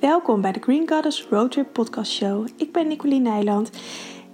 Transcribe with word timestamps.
Welkom 0.00 0.40
bij 0.40 0.52
de 0.52 0.60
Green 0.60 0.88
Goddess 0.88 1.26
Roadtrip 1.30 1.72
Podcast 1.72 2.12
Show. 2.12 2.48
Ik 2.56 2.72
ben 2.72 2.88
Nicoline 2.88 3.30
Nijland 3.30 3.70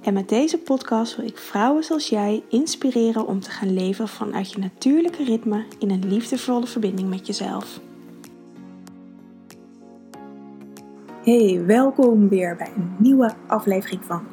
en 0.03 0.15
met 0.15 0.29
deze 0.29 0.59
podcast 0.59 1.17
wil 1.17 1.27
ik 1.27 1.39
vrouwen 1.39 1.85
zoals 1.85 2.09
jij 2.09 2.43
inspireren 2.49 3.27
om 3.27 3.41
te 3.41 3.51
gaan 3.51 3.75
leven 3.75 4.09
vanuit 4.09 4.53
je 4.53 4.59
natuurlijke 4.59 5.25
ritme 5.25 5.65
in 5.79 5.91
een 5.91 6.09
liefdevolle 6.09 6.67
verbinding 6.67 7.09
met 7.09 7.27
jezelf. 7.27 7.81
Hey, 11.23 11.63
welkom 11.67 12.29
weer 12.29 12.57
bij 12.57 12.73
een 12.77 12.95
nieuwe 12.99 13.35
aflevering 13.47 14.05
van 14.05 14.27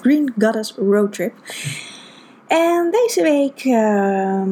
Green 0.00 0.32
Goddess 0.38 0.74
Roadtrip. 0.74 1.34
En 2.46 2.90
deze 2.90 3.22
week 3.22 3.64
uh, 3.64 4.42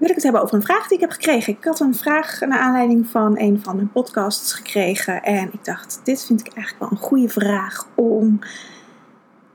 wil 0.00 0.08
ik 0.08 0.14
het 0.14 0.22
hebben 0.22 0.42
over 0.42 0.54
een 0.54 0.62
vraag 0.62 0.86
die 0.86 0.96
ik 0.96 1.00
heb 1.00 1.10
gekregen. 1.10 1.52
Ik 1.52 1.64
had 1.64 1.80
een 1.80 1.94
vraag 1.94 2.40
naar 2.40 2.58
aanleiding 2.58 3.06
van 3.06 3.38
een 3.38 3.60
van 3.62 3.76
mijn 3.76 3.92
podcasts 3.92 4.52
gekregen. 4.52 5.22
En 5.22 5.48
ik 5.52 5.64
dacht, 5.64 6.00
dit 6.04 6.24
vind 6.24 6.40
ik 6.40 6.52
eigenlijk 6.54 6.78
wel 6.78 6.90
een 6.90 7.06
goede 7.06 7.28
vraag 7.28 7.86
om 7.94 8.38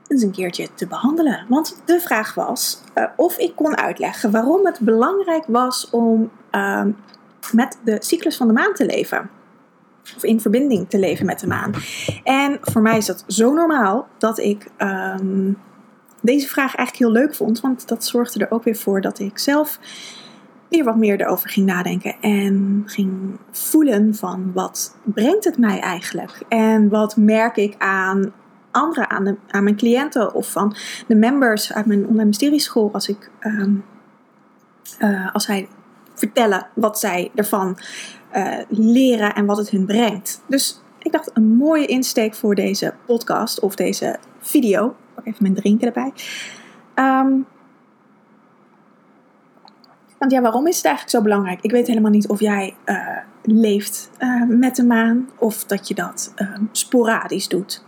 eens 0.06 0.22
een 0.22 0.30
keertje 0.30 0.68
te 0.74 0.86
behandelen. 0.86 1.46
Want 1.48 1.82
de 1.84 2.00
vraag 2.00 2.34
was 2.34 2.82
uh, 2.94 3.04
of 3.16 3.38
ik 3.38 3.52
kon 3.54 3.76
uitleggen 3.76 4.30
waarom 4.30 4.66
het 4.66 4.80
belangrijk 4.80 5.44
was 5.46 5.90
om 5.90 6.30
uh, 6.52 6.84
met 7.52 7.78
de 7.84 7.96
cyclus 7.98 8.36
van 8.36 8.46
de 8.46 8.52
maan 8.52 8.74
te 8.74 8.86
leven. 8.86 9.30
Of 10.16 10.24
in 10.24 10.40
verbinding 10.40 10.88
te 10.88 10.98
leven 10.98 11.26
met 11.26 11.40
de 11.40 11.46
maan. 11.46 11.72
En 12.24 12.58
voor 12.60 12.82
mij 12.82 12.96
is 12.96 13.06
dat 13.06 13.24
zo 13.26 13.52
normaal 13.52 14.06
dat 14.18 14.38
ik 14.38 14.66
um, 14.78 15.58
deze 16.20 16.48
vraag 16.48 16.74
eigenlijk 16.74 16.98
heel 16.98 17.22
leuk 17.22 17.34
vond. 17.34 17.60
Want 17.60 17.88
dat 17.88 18.04
zorgde 18.04 18.44
er 18.44 18.50
ook 18.50 18.64
weer 18.64 18.76
voor 18.76 19.00
dat 19.00 19.18
ik 19.18 19.38
zelf 19.38 19.78
weer 20.68 20.84
wat 20.84 20.96
meer 20.96 21.20
erover 21.20 21.48
ging 21.50 21.66
nadenken 21.66 22.14
en 22.20 22.82
ging 22.86 23.38
voelen 23.50 24.14
van 24.14 24.52
wat 24.52 24.96
brengt 25.04 25.44
het 25.44 25.58
mij 25.58 25.80
eigenlijk 25.80 26.42
en 26.48 26.88
wat 26.88 27.16
merk 27.16 27.56
ik 27.56 27.74
aan 27.78 28.32
anderen, 28.70 29.10
aan, 29.10 29.24
de, 29.24 29.36
aan 29.48 29.64
mijn 29.64 29.76
cliënten 29.76 30.34
of 30.34 30.50
van 30.50 30.76
de 31.06 31.14
members 31.14 31.72
uit 31.72 31.86
mijn 31.86 32.06
online 32.06 32.24
mysterieschool 32.24 32.90
als 32.92 33.08
ik 33.08 33.30
um, 33.40 33.84
uh, 34.98 35.34
als 35.34 35.44
zij 35.44 35.68
vertellen 36.14 36.66
wat 36.74 36.98
zij 36.98 37.30
ervan 37.34 37.78
uh, 38.36 38.58
leren 38.68 39.34
en 39.34 39.46
wat 39.46 39.56
het 39.56 39.70
hun 39.70 39.86
brengt. 39.86 40.42
Dus 40.48 40.82
ik 40.98 41.12
dacht 41.12 41.30
een 41.34 41.56
mooie 41.56 41.86
insteek 41.86 42.34
voor 42.34 42.54
deze 42.54 42.94
podcast 43.06 43.60
of 43.60 43.74
deze 43.74 44.18
video. 44.40 44.96
Pak 45.14 45.26
even 45.26 45.42
mijn 45.42 45.54
drinken 45.54 45.86
erbij. 45.86 46.12
Um, 46.94 47.46
want 50.18 50.32
ja, 50.32 50.40
waarom 50.40 50.66
is 50.66 50.76
het 50.76 50.84
eigenlijk 50.84 51.16
zo 51.16 51.22
belangrijk? 51.22 51.58
Ik 51.62 51.70
weet 51.70 51.86
helemaal 51.86 52.10
niet 52.10 52.28
of 52.28 52.40
jij 52.40 52.74
uh, 52.84 53.18
leeft 53.42 54.10
uh, 54.18 54.42
met 54.48 54.76
de 54.76 54.84
maan 54.84 55.28
of 55.38 55.64
dat 55.64 55.88
je 55.88 55.94
dat 55.94 56.32
uh, 56.36 56.58
sporadisch 56.72 57.48
doet. 57.48 57.84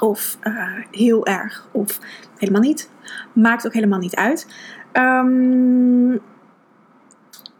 Of 0.00 0.38
heel 0.90 1.26
erg 1.26 1.68
of 1.72 2.00
helemaal 2.36 2.60
niet. 2.60 2.90
Maakt 3.32 3.66
ook 3.66 3.72
helemaal 3.72 3.98
niet 3.98 4.16
uit. 4.16 4.46
Um, 4.92 6.20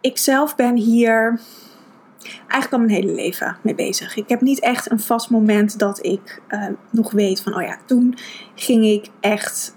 ik 0.01 0.19
zelf 0.19 0.57
ben 0.57 0.77
hier 0.77 1.41
eigenlijk 2.39 2.73
al 2.73 2.79
mijn 2.79 2.91
hele 2.91 3.15
leven 3.15 3.57
mee 3.63 3.75
bezig. 3.75 4.17
Ik 4.17 4.29
heb 4.29 4.41
niet 4.41 4.61
echt 4.61 4.91
een 4.91 5.01
vast 5.01 5.31
moment 5.31 5.79
dat 5.79 6.05
ik 6.05 6.43
nog 6.91 7.13
weet 7.13 7.43
van, 7.43 7.55
oh 7.55 7.63
ja, 7.63 7.77
toen 7.85 8.19
ging 8.55 8.85
ik 8.85 9.11
echt 9.21 9.77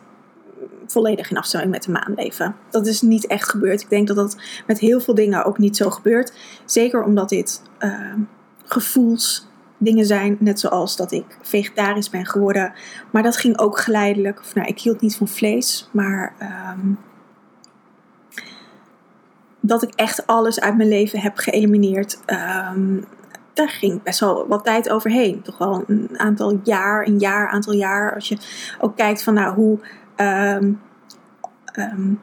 volledig 0.87 1.29
in 1.29 1.37
afstemming 1.37 1.71
met 1.71 1.83
de 1.83 1.91
maan 1.91 2.13
leven. 2.15 2.55
Dat 2.69 2.87
is 2.87 3.01
niet 3.01 3.27
echt 3.27 3.49
gebeurd. 3.49 3.81
Ik 3.81 3.89
denk 3.89 4.07
dat 4.07 4.15
dat 4.15 4.37
met 4.67 4.79
heel 4.79 4.99
veel 4.99 5.15
dingen 5.15 5.45
ook 5.45 5.57
niet 5.57 5.77
zo 5.77 5.89
gebeurt. 5.89 6.33
Zeker 6.65 7.03
omdat 7.03 7.29
dit 7.29 7.61
uh, 7.79 8.13
gevoelsdingen 8.65 10.05
zijn. 10.05 10.37
Net 10.39 10.59
zoals 10.59 10.95
dat 10.95 11.11
ik 11.11 11.37
vegetarisch 11.41 12.09
ben 12.09 12.25
geworden. 12.25 12.73
Maar 13.11 13.23
dat 13.23 13.37
ging 13.37 13.59
ook 13.59 13.79
geleidelijk. 13.79 14.39
Of, 14.39 14.55
nou, 14.55 14.67
ik 14.67 14.79
hield 14.79 15.01
niet 15.01 15.15
van 15.15 15.27
vlees. 15.27 15.89
Maar 15.91 16.33
um, 16.75 16.99
dat 19.59 19.83
ik 19.83 19.93
echt 19.95 20.27
alles 20.27 20.59
uit 20.59 20.77
mijn 20.77 20.89
leven 20.89 21.19
heb 21.19 21.37
geëlimineerd. 21.37 22.19
Um, 22.25 23.05
daar 23.53 23.69
ging 23.69 24.03
best 24.03 24.19
wel 24.19 24.47
wat 24.47 24.63
tijd 24.63 24.89
overheen. 24.89 25.41
Toch 25.41 25.57
wel 25.57 25.83
een 25.87 26.09
aantal 26.17 26.59
jaar, 26.63 27.07
een 27.07 27.19
jaar, 27.19 27.49
aantal 27.49 27.73
jaar. 27.73 28.13
Als 28.15 28.27
je 28.27 28.37
ook 28.79 28.95
kijkt 28.95 29.23
van 29.23 29.33
nou, 29.33 29.53
hoe 29.55 29.79
Um, 30.17 30.81
um, 31.75 32.19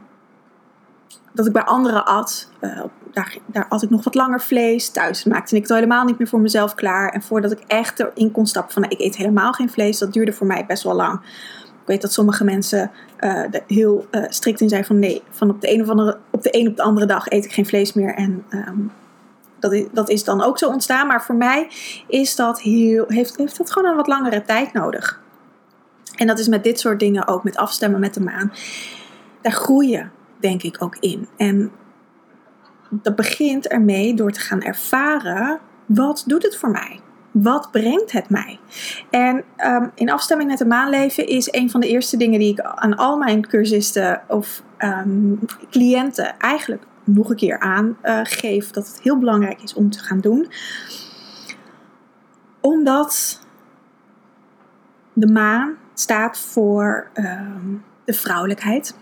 dat 1.32 1.46
ik 1.46 1.52
bij 1.52 1.62
anderen 1.62 2.06
at. 2.06 2.48
Uh, 2.60 2.80
daar, 3.12 3.36
daar 3.46 3.66
at 3.68 3.82
ik 3.82 3.90
nog 3.90 4.04
wat 4.04 4.14
langer 4.14 4.40
vlees. 4.40 4.88
Thuis 4.88 5.24
maakte 5.24 5.56
ik 5.56 5.62
het 5.62 5.70
al 5.70 5.76
helemaal 5.76 6.04
niet 6.04 6.18
meer 6.18 6.28
voor 6.28 6.40
mezelf 6.40 6.74
klaar. 6.74 7.08
En 7.08 7.22
voordat 7.22 7.52
ik 7.52 7.60
echt 7.66 8.00
erin 8.00 8.30
kon 8.30 8.46
stappen 8.46 8.72
van 8.72 8.84
ik 8.84 9.00
eet 9.00 9.16
helemaal 9.16 9.52
geen 9.52 9.70
vlees, 9.70 9.98
dat 9.98 10.12
duurde 10.12 10.32
voor 10.32 10.46
mij 10.46 10.66
best 10.66 10.82
wel 10.82 10.94
lang. 10.94 11.20
Ik 11.80 11.90
weet 11.90 12.02
dat 12.02 12.12
sommige 12.12 12.44
mensen 12.44 12.90
uh, 13.20 13.42
heel 13.66 14.06
uh, 14.10 14.24
strikt 14.28 14.60
in 14.60 14.68
zijn 14.68 14.84
van 14.84 14.98
nee, 14.98 15.22
van 15.30 15.50
op 15.50 15.60
de 15.60 15.72
een 15.72 15.82
of 15.82 15.88
andere, 15.88 16.18
op 16.30 16.42
de 16.42 16.58
een 16.58 16.68
op 16.68 16.76
de 16.76 16.82
andere 16.82 17.06
dag 17.06 17.30
eet 17.30 17.44
ik 17.44 17.52
geen 17.52 17.66
vlees 17.66 17.92
meer. 17.92 18.14
En 18.14 18.44
um, 18.50 18.92
dat, 19.58 19.72
is, 19.72 19.84
dat 19.92 20.08
is 20.08 20.24
dan 20.24 20.42
ook 20.42 20.58
zo 20.58 20.68
ontstaan. 20.68 21.06
Maar 21.06 21.22
voor 21.22 21.34
mij 21.34 21.68
is 22.06 22.36
dat 22.36 22.60
heel, 22.60 23.04
heeft, 23.08 23.36
heeft 23.36 23.58
dat 23.58 23.72
gewoon 23.72 23.90
een 23.90 23.96
wat 23.96 24.06
langere 24.06 24.44
tijd 24.44 24.72
nodig. 24.72 25.22
En 26.16 26.26
dat 26.26 26.38
is 26.38 26.48
met 26.48 26.64
dit 26.64 26.80
soort 26.80 27.00
dingen 27.00 27.26
ook, 27.26 27.44
met 27.44 27.56
afstemmen 27.56 28.00
met 28.00 28.14
de 28.14 28.22
maan. 28.22 28.52
Daar 29.40 29.52
groeien, 29.52 30.12
denk 30.36 30.62
ik, 30.62 30.82
ook 30.82 30.96
in. 31.00 31.28
En 31.36 31.72
dat 32.90 33.16
begint 33.16 33.68
ermee 33.68 34.14
door 34.14 34.32
te 34.32 34.40
gaan 34.40 34.62
ervaren, 34.62 35.60
wat 35.86 36.24
doet 36.26 36.42
het 36.42 36.56
voor 36.56 36.70
mij? 36.70 37.00
Wat 37.30 37.70
brengt 37.70 38.12
het 38.12 38.30
mij? 38.30 38.58
En 39.10 39.44
um, 39.66 39.90
in 39.94 40.10
afstemming 40.10 40.50
met 40.50 40.58
de 40.58 40.66
maanleven 40.66 41.26
is 41.26 41.52
een 41.52 41.70
van 41.70 41.80
de 41.80 41.88
eerste 41.88 42.16
dingen 42.16 42.38
die 42.38 42.52
ik 42.52 42.60
aan 42.60 42.96
al 42.96 43.16
mijn 43.16 43.46
cursisten 43.46 44.22
of 44.28 44.62
um, 44.78 45.38
cliënten 45.70 46.38
eigenlijk 46.38 46.82
nog 47.04 47.30
een 47.30 47.36
keer 47.36 47.58
aangeef 47.58 48.66
uh, 48.66 48.72
dat 48.72 48.86
het 48.86 49.00
heel 49.02 49.18
belangrijk 49.18 49.62
is 49.62 49.74
om 49.74 49.90
te 49.90 49.98
gaan 49.98 50.20
doen. 50.20 50.50
Omdat 52.60 53.40
de 55.12 55.32
maan 55.32 55.76
staat 55.94 56.38
voor 56.38 57.10
um, 57.14 57.84
de 58.04 58.12
vrouwelijkheid. 58.12 58.96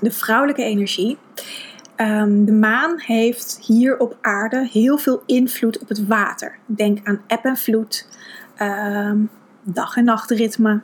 De 0.00 0.10
vrouwelijke 0.10 0.62
energie. 0.62 1.18
Um, 1.96 2.44
de 2.44 2.52
maan 2.52 3.00
heeft 3.00 3.58
hier 3.62 3.98
op 3.98 4.18
aarde 4.20 4.68
heel 4.72 4.98
veel 4.98 5.22
invloed 5.26 5.78
op 5.78 5.88
het 5.88 6.06
water. 6.06 6.58
Denk 6.66 7.06
aan 7.06 7.20
eb 7.26 7.44
en 7.44 7.56
vloed, 7.56 8.08
um, 8.62 9.30
dag- 9.62 9.96
en 9.96 10.04
nachtritme. 10.04 10.80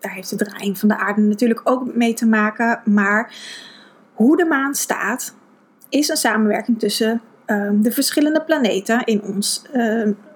daar 0.00 0.12
heeft 0.12 0.30
de 0.30 0.44
draaiing 0.44 0.78
van 0.78 0.88
de 0.88 0.96
aarde 0.96 1.20
natuurlijk 1.20 1.60
ook 1.64 1.94
mee 1.94 2.14
te 2.14 2.26
maken. 2.26 2.80
Maar 2.84 3.34
hoe 4.12 4.36
de 4.36 4.44
maan 4.44 4.74
staat, 4.74 5.34
is 5.88 6.08
een 6.08 6.16
samenwerking 6.16 6.78
tussen 6.78 7.22
de 7.72 7.92
verschillende 7.92 8.42
planeten 8.42 9.04
in 9.04 9.22
ons 9.22 9.62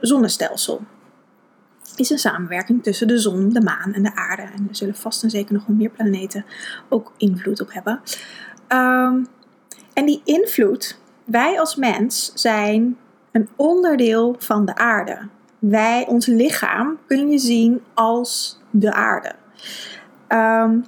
zonnestelsel 0.01 0.87
is 1.99 2.11
een 2.11 2.19
samenwerking 2.19 2.83
tussen 2.83 3.09
de 3.09 3.19
zon, 3.19 3.49
de 3.49 3.61
maan 3.61 3.93
en 3.93 4.03
de 4.03 4.15
aarde. 4.15 4.43
En 4.43 4.67
er 4.69 4.77
zullen 4.77 4.95
vast 4.95 5.23
en 5.23 5.31
zeker 5.31 5.55
nog 5.55 5.67
wel 5.67 5.77
meer 5.77 5.91
planeten 5.91 6.45
ook 6.89 7.13
invloed 7.17 7.61
op 7.61 7.73
hebben. 7.73 8.01
Um, 8.69 9.27
en 9.93 10.07
die 10.07 10.21
invloed, 10.25 11.01
wij 11.25 11.61
als 11.61 11.77
mens 11.77 12.33
zijn 12.35 12.97
een 13.33 13.49
onderdeel 13.57 14.37
van 14.39 14.65
de 14.65 14.77
aarde. 14.77 15.19
Wij, 15.59 16.07
ons 16.07 16.27
lichaam, 16.27 16.99
kun 17.07 17.31
je 17.31 17.39
zien 17.39 17.83
als 17.95 18.61
de 18.71 18.93
aarde. 18.93 19.35
Um, 20.29 20.85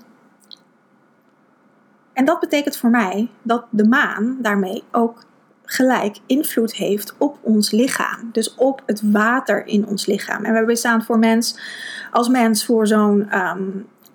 en 2.13 2.25
dat 2.25 2.41
betekent 2.41 2.77
voor 2.77 2.91
mij 2.91 3.31
dat 3.43 3.65
de 3.71 3.89
maan 3.89 4.39
daarmee 4.43 4.83
ook 4.93 5.25
gelijk 5.73 6.17
invloed 6.27 6.75
heeft 6.75 7.15
op 7.19 7.39
ons 7.41 7.71
lichaam. 7.71 8.29
Dus 8.33 8.55
op 8.55 8.83
het 8.87 9.01
water 9.05 9.67
in 9.67 9.87
ons 9.87 10.07
lichaam. 10.07 10.45
En 10.45 10.53
we 10.53 10.65
bestaan 10.65 11.05
voor 11.05 11.19
mens, 11.19 11.59
als 12.11 12.29
mens 12.29 12.65
voor 12.65 12.87
zo'n 12.87 13.21
um, 13.21 13.29
ehm, 13.31 13.61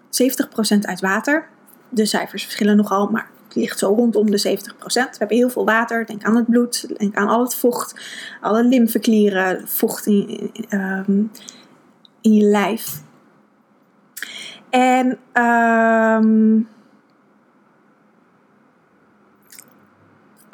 70% 0.09 0.85
uit 0.85 0.99
water. 0.99 1.47
De 1.89 2.05
cijfers 2.05 2.43
verschillen 2.43 2.77
nogal, 2.77 3.07
maar 3.07 3.29
het 3.47 3.55
ligt 3.55 3.79
zo 3.79 3.93
rondom 3.93 4.31
de 4.31 4.37
70%. 4.37 5.11
We 5.11 5.17
hebben 5.17 5.37
heel 5.37 5.49
veel 5.49 5.65
water. 5.65 6.05
Denk 6.05 6.23
aan 6.23 6.35
het 6.35 6.49
bloed, 6.49 6.97
denk 6.97 7.15
aan 7.15 7.27
al 7.27 7.43
het 7.43 7.55
vocht, 7.55 7.95
alle 8.41 8.63
lymfeklieren, 8.63 9.67
vocht 9.67 10.05
in, 10.05 10.51
um, 10.69 11.31
in 12.21 12.33
je 12.33 12.43
lijf. 12.43 13.01
En 14.69 15.17
um, 15.43 16.67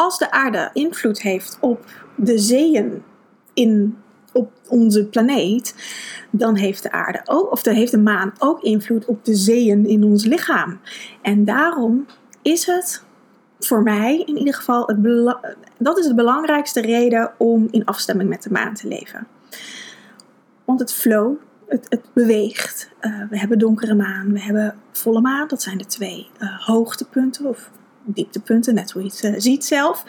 als 0.02 0.18
de 0.18 0.32
aarde 0.32 0.70
invloed 0.74 1.22
heeft 1.22 1.58
op 1.60 1.86
de 2.16 2.38
zeeën 2.38 3.04
in, 3.54 3.98
op 4.34 4.52
onze 4.68 5.06
planeet, 5.06 5.76
dan 6.32 6.56
heeft 6.56 6.84
de 6.84 6.92
aarde 6.92 7.22
ook, 7.26 7.52
of 7.52 7.64
dan 7.64 7.74
heeft 7.74 7.92
de 7.92 7.98
maan 7.98 8.34
ook 8.40 8.62
invloed 8.62 9.06
op 9.06 9.26
de 9.26 9.36
zeeën 9.36 9.86
in 9.86 10.04
ons 10.04 10.26
lichaam. 10.26 10.80
En 11.22 11.46
daarom 11.46 12.06
is 12.42 12.66
het 12.66 13.04
voor 13.60 13.84
mij 13.84 14.24
in 14.26 14.38
ieder 14.38 14.54
geval, 14.54 14.88
het 14.88 14.98
dat 15.78 15.98
is 15.98 16.08
de 16.08 16.16
belangrijkste 16.16 16.82
reden 16.82 17.32
om 17.38 17.68
in 17.72 17.86
afstemming 17.86 18.30
met 18.30 18.44
de 18.44 18.52
maan 18.52 18.74
te 18.74 18.88
leven. 18.88 19.28
Want 20.66 20.80
het 20.80 20.94
flow, 20.94 21.36
het, 21.68 22.02
beweegt. 22.14 22.90
Uh, 23.02 23.30
we 23.30 23.40
hebben 23.40 23.60
donkere 23.60 23.96
maan, 23.96 24.34
we 24.34 24.42
hebben 24.42 24.76
volle 24.92 25.22
maan. 25.22 25.48
Dat 25.48 25.62
zijn 25.62 25.78
de 25.78 25.86
twee 25.86 26.30
uh, 26.40 26.66
hoogtepunten 26.66 27.46
of 27.46 27.72
dieptepunten, 28.04 28.74
net 28.74 28.92
hoe 28.92 29.04
je 29.04 29.10
het 29.10 29.24
uh, 29.24 29.34
ziet 29.38 29.66
zelf. 29.66 30.06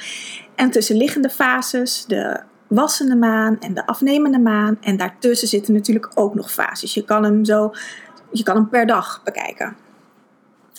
En 0.54 0.70
tussenliggende 0.70 1.30
fases, 1.30 2.04
de 2.06 2.40
wassende 2.66 3.16
maan 3.16 3.60
en 3.60 3.74
de 3.74 3.86
afnemende 3.86 4.38
maan. 4.38 4.76
En 4.80 4.96
daartussen 4.96 5.48
zitten 5.48 5.74
natuurlijk 5.74 6.10
ook 6.14 6.34
nog 6.34 6.52
fases. 6.52 6.94
Je 6.94 7.04
kan 7.04 7.24
hem 7.24 7.44
zo, 7.44 7.72
je 8.30 8.42
kan 8.42 8.56
hem 8.56 8.68
per 8.68 8.86
dag 8.86 9.20
bekijken. 9.24 9.76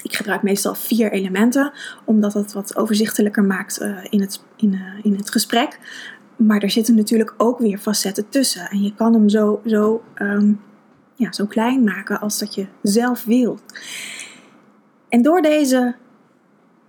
Ik 0.01 0.15
gebruik 0.15 0.41
meestal 0.41 0.75
vier 0.75 1.11
elementen, 1.11 1.71
omdat 2.05 2.33
het 2.33 2.53
wat 2.53 2.75
overzichtelijker 2.75 3.43
maakt 3.43 3.81
uh, 3.81 3.97
in, 4.09 4.21
het, 4.21 4.43
in, 4.55 4.73
uh, 4.73 5.05
in 5.05 5.15
het 5.15 5.31
gesprek. 5.31 5.79
Maar 6.35 6.61
er 6.61 6.71
zitten 6.71 6.95
natuurlijk 6.95 7.33
ook 7.37 7.59
weer 7.59 7.77
facetten 7.77 8.29
tussen. 8.29 8.69
En 8.69 8.81
je 8.81 8.95
kan 8.95 9.13
hem 9.13 9.29
zo, 9.29 9.61
zo, 9.65 10.03
um, 10.21 10.61
ja, 11.15 11.31
zo 11.31 11.45
klein 11.45 11.83
maken 11.83 12.19
als 12.19 12.39
dat 12.39 12.55
je 12.55 12.67
zelf 12.81 13.23
wilt. 13.23 13.61
En 15.09 15.21
door 15.21 15.41
deze 15.41 15.95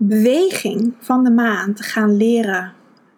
beweging 0.07 0.95
van 1.01 1.25
de 1.25 1.31
maan 1.31 1.75
te 1.75 1.83
gaan 1.83 2.17
leren 2.17 2.73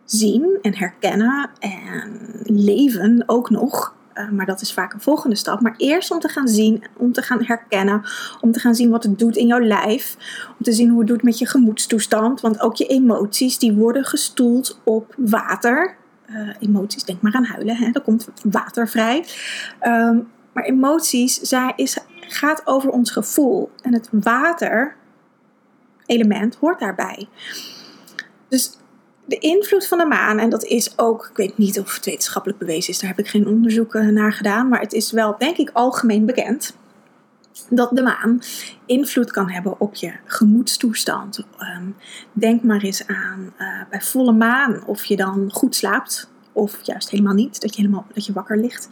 zien 0.04 0.58
en 0.62 0.76
herkennen 0.76 1.50
en 1.58 2.10
leven 2.44 3.22
ook 3.26 3.50
nog. 3.50 3.94
Uh, 4.14 4.30
maar 4.30 4.46
dat 4.46 4.60
is 4.60 4.72
vaak 4.72 4.92
een 4.92 5.00
volgende 5.00 5.36
stap. 5.36 5.60
Maar 5.60 5.74
eerst 5.76 6.10
om 6.10 6.18
te 6.18 6.28
gaan 6.28 6.48
zien, 6.48 6.84
om 6.96 7.12
te 7.12 7.22
gaan 7.22 7.44
herkennen, 7.44 8.02
om 8.40 8.52
te 8.52 8.60
gaan 8.60 8.74
zien 8.74 8.90
wat 8.90 9.02
het 9.02 9.18
doet 9.18 9.36
in 9.36 9.46
jouw 9.46 9.60
lijf. 9.60 10.16
Om 10.48 10.64
te 10.64 10.72
zien 10.72 10.88
hoe 10.88 10.98
het 10.98 11.08
doet 11.08 11.22
met 11.22 11.38
je 11.38 11.46
gemoedstoestand. 11.46 12.40
Want 12.40 12.60
ook 12.60 12.76
je 12.76 12.86
emoties, 12.86 13.58
die 13.58 13.72
worden 13.72 14.04
gestoeld 14.04 14.80
op 14.84 15.14
water. 15.16 15.96
Uh, 16.30 16.48
emoties, 16.60 17.04
denk 17.04 17.20
maar 17.20 17.34
aan 17.34 17.44
huilen, 17.44 17.76
hè? 17.76 17.90
er 17.92 18.00
komt 18.00 18.28
water 18.42 18.88
vrij. 18.88 19.24
Um, 19.86 20.28
maar 20.52 20.64
emoties 20.64 21.40
zij 21.40 21.72
is, 21.76 21.98
gaat 22.20 22.62
over 22.64 22.90
ons 22.90 23.10
gevoel. 23.10 23.70
En 23.82 23.92
het 23.92 24.08
water 24.10 24.96
element 26.06 26.56
hoort 26.56 26.80
daarbij. 26.80 27.28
Dus 28.48 28.76
de 29.24 29.38
invloed 29.38 29.86
van 29.86 29.98
de 29.98 30.06
maan, 30.06 30.38
en 30.38 30.50
dat 30.50 30.64
is 30.64 30.98
ook, 30.98 31.28
ik 31.30 31.36
weet 31.36 31.58
niet 31.58 31.80
of 31.80 31.94
het 31.94 32.04
wetenschappelijk 32.04 32.58
bewezen 32.58 32.92
is, 32.92 32.98
daar 32.98 33.10
heb 33.10 33.18
ik 33.18 33.28
geen 33.28 33.46
onderzoek 33.46 33.94
naar 33.94 34.32
gedaan, 34.32 34.68
maar 34.68 34.80
het 34.80 34.92
is 34.92 35.12
wel, 35.12 35.34
denk 35.38 35.56
ik, 35.56 35.70
algemeen 35.72 36.26
bekend 36.26 36.76
dat 37.70 37.90
de 37.92 38.02
maan 38.02 38.40
invloed 38.86 39.30
kan 39.30 39.50
hebben 39.50 39.80
op 39.80 39.94
je 39.94 40.12
gemoedstoestand. 40.24 41.38
Um, 41.38 41.96
denk 42.32 42.62
maar 42.62 42.82
eens 42.82 43.06
aan 43.06 43.52
uh, 43.58 43.80
bij 43.90 44.00
volle 44.00 44.32
maan 44.32 44.86
of 44.86 45.04
je 45.04 45.16
dan 45.16 45.50
goed 45.52 45.74
slaapt 45.74 46.30
of 46.52 46.78
juist 46.82 47.10
helemaal 47.10 47.34
niet, 47.34 47.60
dat 47.60 47.74
je, 47.74 47.82
helemaal, 47.82 48.06
dat 48.14 48.26
je 48.26 48.32
wakker 48.32 48.58
ligt. 48.58 48.88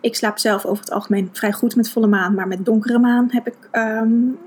Ik 0.00 0.16
slaap 0.16 0.38
zelf 0.38 0.64
over 0.64 0.84
het 0.84 0.92
algemeen 0.92 1.28
vrij 1.32 1.52
goed 1.52 1.76
met 1.76 1.90
volle 1.90 2.06
maan, 2.06 2.34
maar 2.34 2.48
met 2.48 2.64
donkere 2.64 2.98
maan 2.98 3.28
heb 3.30 3.46
ik 3.46 3.56
um, 3.72 4.38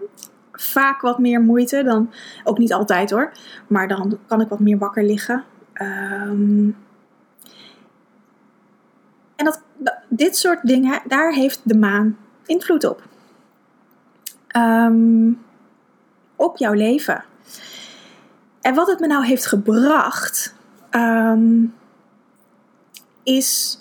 vaak 0.61 1.01
wat 1.01 1.19
meer 1.19 1.41
moeite. 1.41 1.83
Dan, 1.83 2.11
ook 2.44 2.57
niet 2.57 2.73
altijd 2.73 3.09
hoor, 3.09 3.31
maar 3.67 3.88
dan 3.88 4.19
kan 4.27 4.41
ik 4.41 4.50
wat 4.50 4.59
meer 4.59 4.77
wakker 4.77 5.03
liggen. 5.03 5.44
Um, 5.81 6.77
en 9.35 9.45
dat, 9.45 9.61
dit 10.07 10.38
soort 10.38 10.59
dingen, 10.63 11.01
daar 11.07 11.31
heeft 11.31 11.61
de 11.63 11.77
maan 11.77 12.17
invloed 12.45 12.83
op. 12.83 13.07
Um, 14.57 15.41
op 16.35 16.57
jouw 16.57 16.73
leven. 16.73 17.23
En 18.61 18.75
wat 18.75 18.88
het 18.88 19.00
me 19.00 19.07
nou 19.07 19.25
heeft 19.25 19.45
gebracht, 19.45 20.56
um, 20.91 21.73
is 23.23 23.79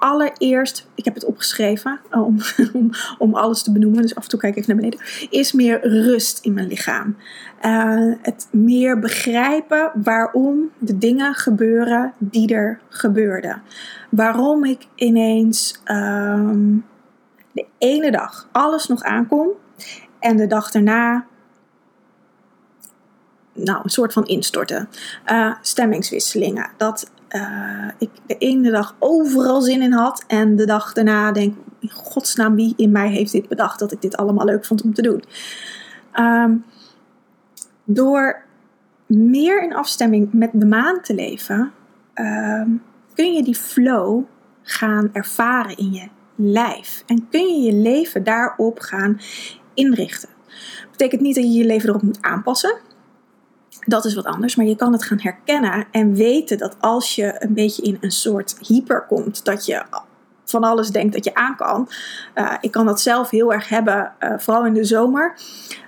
allereerst, 0.00 0.86
ik 0.94 1.04
heb 1.04 1.14
het 1.14 1.24
opgeschreven 1.24 2.00
om, 2.10 2.36
om, 2.72 2.90
om, 3.18 3.34
alles 3.34 3.62
te 3.62 3.72
benoemen, 3.72 4.02
dus 4.02 4.14
af 4.14 4.22
en 4.22 4.28
toe 4.28 4.38
kijk 4.38 4.56
ik 4.56 4.62
even 4.62 4.74
naar 4.74 4.84
beneden, 4.84 5.28
is 5.30 5.52
meer 5.52 5.88
rust 5.88 6.44
in 6.44 6.52
mijn 6.52 6.66
lichaam. 6.66 7.16
Uh, 7.64 8.14
het 8.22 8.48
meer 8.50 8.98
begrijpen 8.98 9.90
waarom 9.94 10.70
de 10.78 10.98
dingen 10.98 11.34
gebeuren 11.34 12.12
die 12.18 12.54
er 12.54 12.80
gebeurden. 12.88 13.62
Waarom 14.10 14.64
ik 14.64 14.86
ineens 14.94 15.80
um, 15.84 16.84
de 17.52 17.66
ene 17.78 18.10
dag 18.10 18.48
alles 18.52 18.86
nog 18.86 19.02
aankom 19.02 19.48
en 20.18 20.36
de 20.36 20.46
dag 20.46 20.70
daarna 20.70 21.26
nou, 23.52 23.80
een 23.82 23.90
soort 23.90 24.12
van 24.12 24.26
instorten. 24.26 24.88
Uh, 25.26 25.54
stemmingswisselingen. 25.60 26.70
Dat 26.76 27.10
uh, 27.30 27.88
ik 27.98 28.10
de 28.26 28.36
ene 28.36 28.70
dag 28.70 28.96
overal 28.98 29.60
zin 29.60 29.82
in 29.82 29.92
had 29.92 30.24
en 30.26 30.56
de 30.56 30.66
dag 30.66 30.92
daarna 30.92 31.32
denk 31.32 31.56
in 31.78 31.90
godsnaam 31.90 32.54
wie 32.54 32.74
in 32.76 32.90
mij 32.90 33.08
heeft 33.08 33.32
dit 33.32 33.48
bedacht 33.48 33.78
dat 33.78 33.92
ik 33.92 34.00
dit 34.00 34.16
allemaal 34.16 34.46
leuk 34.46 34.64
vond 34.64 34.82
om 34.82 34.94
te 34.94 35.02
doen. 35.02 35.24
Um, 36.18 36.64
door 37.84 38.42
meer 39.06 39.62
in 39.62 39.74
afstemming 39.74 40.32
met 40.32 40.50
de 40.52 40.66
maan 40.66 41.00
te 41.02 41.14
leven, 41.14 41.72
um, 42.14 42.82
kun 43.14 43.32
je 43.32 43.42
die 43.42 43.56
flow 43.56 44.22
gaan 44.62 45.10
ervaren 45.12 45.76
in 45.76 45.92
je 45.92 46.08
lijf. 46.34 47.02
En 47.06 47.28
kun 47.30 47.46
je 47.46 47.60
je 47.60 47.72
leven 47.72 48.24
daarop 48.24 48.78
gaan 48.78 49.20
inrichten. 49.74 50.28
Betekent 50.90 51.20
niet 51.20 51.34
dat 51.34 51.44
je 51.44 51.50
je 51.50 51.66
leven 51.66 51.88
erop 51.88 52.02
moet 52.02 52.22
aanpassen. 52.22 52.78
Dat 53.86 54.04
is 54.04 54.14
wat 54.14 54.24
anders, 54.24 54.56
maar 54.56 54.66
je 54.66 54.76
kan 54.76 54.92
het 54.92 55.04
gaan 55.04 55.20
herkennen 55.20 55.86
en 55.90 56.14
weten 56.14 56.58
dat 56.58 56.76
als 56.80 57.14
je 57.14 57.34
een 57.38 57.54
beetje 57.54 57.82
in 57.82 57.98
een 58.00 58.10
soort 58.10 58.56
hyper 58.60 59.04
komt, 59.08 59.44
dat 59.44 59.66
je 59.66 59.82
van 60.44 60.64
alles 60.64 60.88
denkt 60.88 61.12
dat 61.12 61.24
je 61.24 61.34
aan 61.34 61.56
kan. 61.56 61.88
Uh, 62.34 62.54
ik 62.60 62.70
kan 62.70 62.86
dat 62.86 63.00
zelf 63.00 63.30
heel 63.30 63.52
erg 63.52 63.68
hebben, 63.68 64.12
uh, 64.20 64.38
vooral 64.38 64.66
in 64.66 64.74
de 64.74 64.84
zomer. 64.84 65.34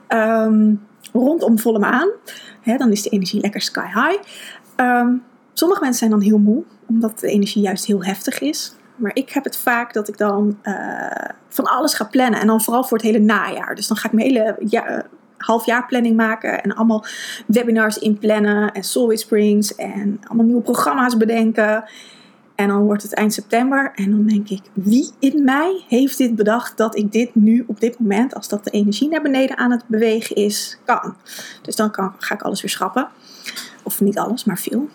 Um, 0.08 0.86
rondom 1.12 1.58
volle 1.58 1.78
maan. 1.78 2.08
Hè, 2.60 2.76
dan 2.76 2.90
is 2.90 3.02
de 3.02 3.10
energie 3.10 3.40
lekker 3.40 3.60
sky 3.60 3.86
high. 3.86 4.22
Um, 4.76 5.24
sommige 5.52 5.80
mensen 5.80 5.98
zijn 5.98 6.10
dan 6.10 6.20
heel 6.20 6.38
moe, 6.38 6.64
omdat 6.88 7.18
de 7.18 7.28
energie 7.28 7.62
juist 7.62 7.86
heel 7.86 8.04
heftig 8.04 8.40
is. 8.40 8.74
Maar 8.96 9.10
ik 9.14 9.30
heb 9.30 9.44
het 9.44 9.56
vaak 9.56 9.92
dat 9.92 10.08
ik 10.08 10.18
dan 10.18 10.58
uh, 10.62 11.06
van 11.48 11.64
alles 11.64 11.94
ga 11.94 12.04
plannen. 12.04 12.40
En 12.40 12.46
dan 12.46 12.60
vooral 12.60 12.84
voor 12.84 12.96
het 12.96 13.06
hele 13.06 13.18
najaar. 13.18 13.74
Dus 13.74 13.86
dan 13.86 13.96
ga 13.96 14.08
ik 14.08 14.14
mijn 14.14 14.26
hele 14.26 14.56
ja, 14.66 15.04
halfjaarplanning 15.42 16.16
maken 16.16 16.62
en 16.62 16.74
allemaal 16.74 17.04
webinars 17.46 17.98
inplannen 17.98 18.72
en 18.72 18.82
Soul 18.84 19.16
Springs 19.16 19.74
en 19.74 20.20
allemaal 20.24 20.46
nieuwe 20.46 20.62
programma's 20.62 21.16
bedenken. 21.16 21.84
En 22.54 22.68
dan 22.68 22.82
wordt 22.82 23.02
het 23.02 23.14
eind 23.14 23.32
september 23.32 23.92
en 23.94 24.10
dan 24.10 24.26
denk 24.26 24.48
ik, 24.48 24.60
wie 24.72 25.10
in 25.18 25.44
mij 25.44 25.84
heeft 25.88 26.18
dit 26.18 26.34
bedacht 26.34 26.76
dat 26.76 26.96
ik 26.96 27.12
dit 27.12 27.34
nu 27.34 27.64
op 27.66 27.80
dit 27.80 27.98
moment, 27.98 28.34
als 28.34 28.48
dat 28.48 28.64
de 28.64 28.70
energie 28.70 29.08
naar 29.08 29.22
beneden 29.22 29.56
aan 29.56 29.70
het 29.70 29.84
bewegen 29.86 30.36
is, 30.36 30.78
kan. 30.84 31.14
Dus 31.62 31.76
dan 31.76 31.90
kan, 31.90 32.14
ga 32.18 32.34
ik 32.34 32.42
alles 32.42 32.60
weer 32.62 32.70
schrappen. 32.70 33.08
Of 33.82 34.00
niet 34.00 34.18
alles, 34.18 34.44
maar 34.44 34.58
veel. 34.58 34.88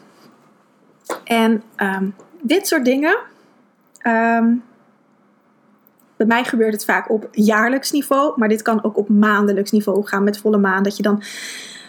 En 1.23 1.63
um, 1.77 2.15
dit 2.41 2.67
soort 2.67 2.85
dingen, 2.85 3.17
um, 4.07 4.63
bij 6.17 6.27
mij 6.27 6.43
gebeurt 6.43 6.73
het 6.73 6.85
vaak 6.85 7.11
op 7.11 7.27
jaarlijks 7.31 7.91
niveau, 7.91 8.33
maar 8.35 8.49
dit 8.49 8.61
kan 8.61 8.83
ook 8.83 8.97
op 8.97 9.09
maandelijks 9.09 9.71
niveau 9.71 10.07
gaan 10.07 10.23
met 10.23 10.39
volle 10.39 10.57
maan. 10.57 10.83
Dat 10.83 10.97
je 10.97 11.03
dan 11.03 11.23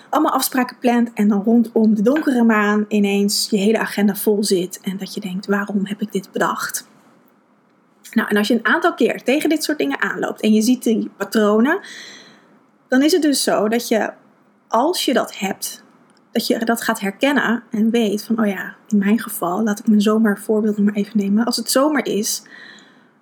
allemaal 0.08 0.32
afspraken 0.32 0.76
plant 0.78 1.12
en 1.14 1.28
dan 1.28 1.42
rondom 1.42 1.94
de 1.94 2.02
donkere 2.02 2.44
maan 2.44 2.84
ineens 2.88 3.46
je 3.50 3.56
hele 3.56 3.78
agenda 3.78 4.14
vol 4.14 4.44
zit 4.44 4.80
en 4.82 4.96
dat 4.96 5.14
je 5.14 5.20
denkt: 5.20 5.46
waarom 5.46 5.86
heb 5.86 6.00
ik 6.00 6.12
dit 6.12 6.32
bedacht? 6.32 6.88
Nou, 8.12 8.28
en 8.28 8.36
als 8.36 8.48
je 8.48 8.54
een 8.54 8.66
aantal 8.66 8.94
keer 8.94 9.22
tegen 9.22 9.48
dit 9.48 9.64
soort 9.64 9.78
dingen 9.78 10.00
aanloopt 10.00 10.40
en 10.40 10.52
je 10.52 10.62
ziet 10.62 10.82
die 10.82 11.10
patronen, 11.16 11.80
dan 12.88 13.02
is 13.02 13.12
het 13.12 13.22
dus 13.22 13.42
zo 13.42 13.68
dat 13.68 13.88
je, 13.88 14.12
als 14.68 15.04
je 15.04 15.12
dat 15.12 15.38
hebt, 15.38 15.82
dat 16.32 16.46
je 16.46 16.64
dat 16.64 16.82
gaat 16.82 17.00
herkennen 17.00 17.62
en 17.70 17.90
weet 17.90 18.24
van, 18.24 18.40
oh 18.40 18.46
ja, 18.46 18.74
in 18.88 18.98
mijn 18.98 19.18
geval, 19.18 19.62
laat 19.62 19.78
ik 19.78 19.86
mijn 19.86 20.00
zomervoorbeeld 20.00 20.78
maar 20.78 20.94
even 20.94 21.18
nemen. 21.18 21.44
Als 21.44 21.56
het 21.56 21.70
zomer 21.70 22.06
is, 22.06 22.42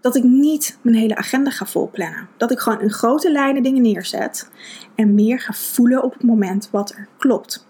dat 0.06 0.16
ik 0.16 0.22
niet 0.22 0.78
mijn 0.80 0.96
hele 0.96 1.16
agenda 1.16 1.50
ga 1.50 1.66
volplannen. 1.66 2.28
Dat 2.36 2.50
ik 2.50 2.58
gewoon 2.58 2.80
in 2.80 2.90
grote 2.90 3.32
lijnen 3.32 3.62
dingen 3.62 3.82
neerzet 3.82 4.50
en 4.94 5.14
meer 5.14 5.40
ga 5.40 5.52
voelen 5.52 6.02
op 6.02 6.12
het 6.12 6.22
moment 6.22 6.68
wat 6.70 6.90
er 6.90 7.08
klopt. 7.18 7.66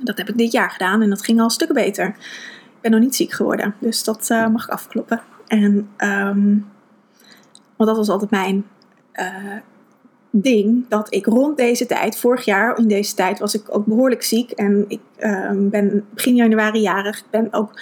Dat 0.00 0.18
heb 0.18 0.28
ik 0.28 0.38
dit 0.38 0.52
jaar 0.52 0.70
gedaan 0.70 1.02
en 1.02 1.08
dat 1.08 1.24
ging 1.24 1.40
al 1.40 1.50
stukken 1.50 1.76
beter. 1.76 2.06
Ik 2.06 2.80
ben 2.80 2.90
nog 2.90 3.00
niet 3.00 3.16
ziek 3.16 3.32
geworden, 3.32 3.74
dus 3.78 4.04
dat 4.04 4.28
uh, 4.30 4.48
mag 4.48 4.64
ik 4.64 4.70
afkloppen. 4.70 5.20
En, 5.46 5.88
um, 5.98 6.66
want 7.76 7.88
dat 7.90 7.96
was 7.96 8.08
altijd 8.08 8.30
mijn 8.30 8.66
uh, 9.14 9.56
ding, 10.30 10.88
dat 10.88 11.14
ik 11.14 11.26
rond 11.26 11.56
deze 11.56 11.86
tijd, 11.86 12.18
vorig 12.18 12.44
jaar 12.44 12.78
in 12.78 12.88
deze 12.88 13.14
tijd, 13.14 13.38
was 13.38 13.54
ik 13.54 13.74
ook 13.76 13.86
behoorlijk 13.86 14.22
ziek. 14.22 14.50
En 14.50 14.84
ik 14.88 15.00
uh, 15.18 15.50
ben 15.54 16.06
begin 16.14 16.34
januari 16.34 16.80
jarig. 16.80 17.18
Ik 17.18 17.30
ben 17.30 17.52
ook 17.52 17.80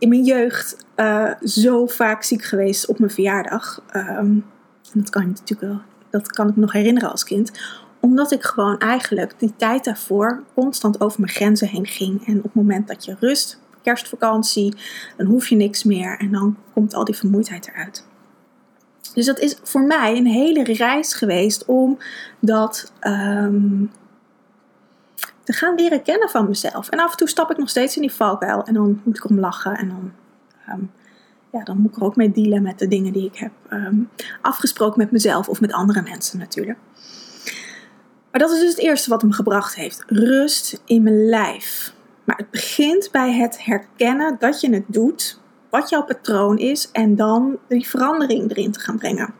in 0.00 0.08
mijn 0.08 0.24
jeugd 0.24 0.76
uh, 0.96 1.30
zo 1.42 1.86
vaak 1.86 2.22
ziek 2.22 2.44
geweest 2.44 2.86
op 2.86 2.98
mijn 2.98 3.10
verjaardag. 3.10 3.82
Um, 3.96 4.44
dat 4.92 5.10
kan 5.10 5.22
ik 5.22 5.28
natuurlijk 5.28 5.60
wel, 5.60 5.80
dat 6.10 6.28
kan 6.28 6.48
ik 6.48 6.54
me 6.54 6.60
nog 6.60 6.72
herinneren 6.72 7.10
als 7.10 7.24
kind. 7.24 7.50
Omdat 8.00 8.32
ik 8.32 8.42
gewoon 8.42 8.78
eigenlijk 8.78 9.34
die 9.38 9.52
tijd 9.56 9.84
daarvoor 9.84 10.42
constant 10.54 11.00
over 11.00 11.20
mijn 11.20 11.32
grenzen 11.32 11.68
heen 11.68 11.86
ging. 11.86 12.26
En 12.26 12.36
op 12.36 12.42
het 12.42 12.54
moment 12.54 12.88
dat 12.88 13.04
je 13.04 13.16
rust, 13.20 13.60
kerstvakantie, 13.82 14.74
dan 15.16 15.26
hoef 15.26 15.48
je 15.48 15.56
niks 15.56 15.84
meer 15.84 16.18
en 16.18 16.30
dan 16.30 16.56
komt 16.72 16.94
al 16.94 17.04
die 17.04 17.16
vermoeidheid 17.16 17.68
eruit. 17.68 18.06
Dus 19.14 19.26
dat 19.26 19.38
is 19.38 19.56
voor 19.62 19.82
mij 19.82 20.16
een 20.16 20.26
hele 20.26 20.64
reis 20.64 21.14
geweest 21.14 21.64
om 21.64 21.98
dat 22.40 22.92
ehm, 23.00 23.84
te 25.50 25.56
gaan 25.56 25.74
leren 25.74 26.02
kennen 26.02 26.28
van 26.28 26.48
mezelf. 26.48 26.88
En 26.88 26.98
af 26.98 27.10
en 27.10 27.16
toe 27.16 27.28
stap 27.28 27.50
ik 27.50 27.56
nog 27.56 27.68
steeds 27.68 27.96
in 27.96 28.02
die 28.02 28.12
valkuil 28.12 28.64
en 28.64 28.74
dan 28.74 29.00
moet 29.04 29.16
ik 29.16 29.28
om 29.28 29.40
lachen 29.40 29.76
en 29.76 29.88
dan, 29.88 30.12
ehm, 30.66 30.80
ja, 31.52 31.64
dan 31.64 31.78
moet 31.78 31.90
ik 31.90 31.96
er 31.96 32.04
ook 32.04 32.16
mee 32.16 32.30
dealen 32.30 32.62
met 32.62 32.78
de 32.78 32.88
dingen 32.88 33.12
die 33.12 33.26
ik 33.26 33.36
heb 33.36 33.52
ehm, 33.68 33.96
afgesproken 34.40 34.98
met 34.98 35.10
mezelf 35.10 35.48
of 35.48 35.60
met 35.60 35.72
andere 35.72 36.02
mensen 36.02 36.38
natuurlijk. 36.38 36.78
Maar 38.30 38.40
dat 38.40 38.50
is 38.50 38.60
dus 38.60 38.68
het 38.68 38.78
eerste 38.78 39.10
wat 39.10 39.22
me 39.22 39.32
gebracht 39.32 39.74
heeft. 39.74 40.04
Rust 40.06 40.82
in 40.84 41.02
mijn 41.02 41.28
lijf. 41.28 41.94
Maar 42.24 42.36
het 42.36 42.50
begint 42.50 43.08
bij 43.12 43.32
het 43.32 43.64
herkennen 43.64 44.36
dat 44.38 44.60
je 44.60 44.70
het 44.70 44.84
doet, 44.86 45.40
wat 45.70 45.88
jouw 45.88 46.04
patroon 46.04 46.58
is, 46.58 46.90
en 46.90 47.16
dan 47.16 47.58
die 47.68 47.88
verandering 47.88 48.50
erin 48.50 48.72
te 48.72 48.80
gaan 48.80 48.98
brengen. 48.98 49.34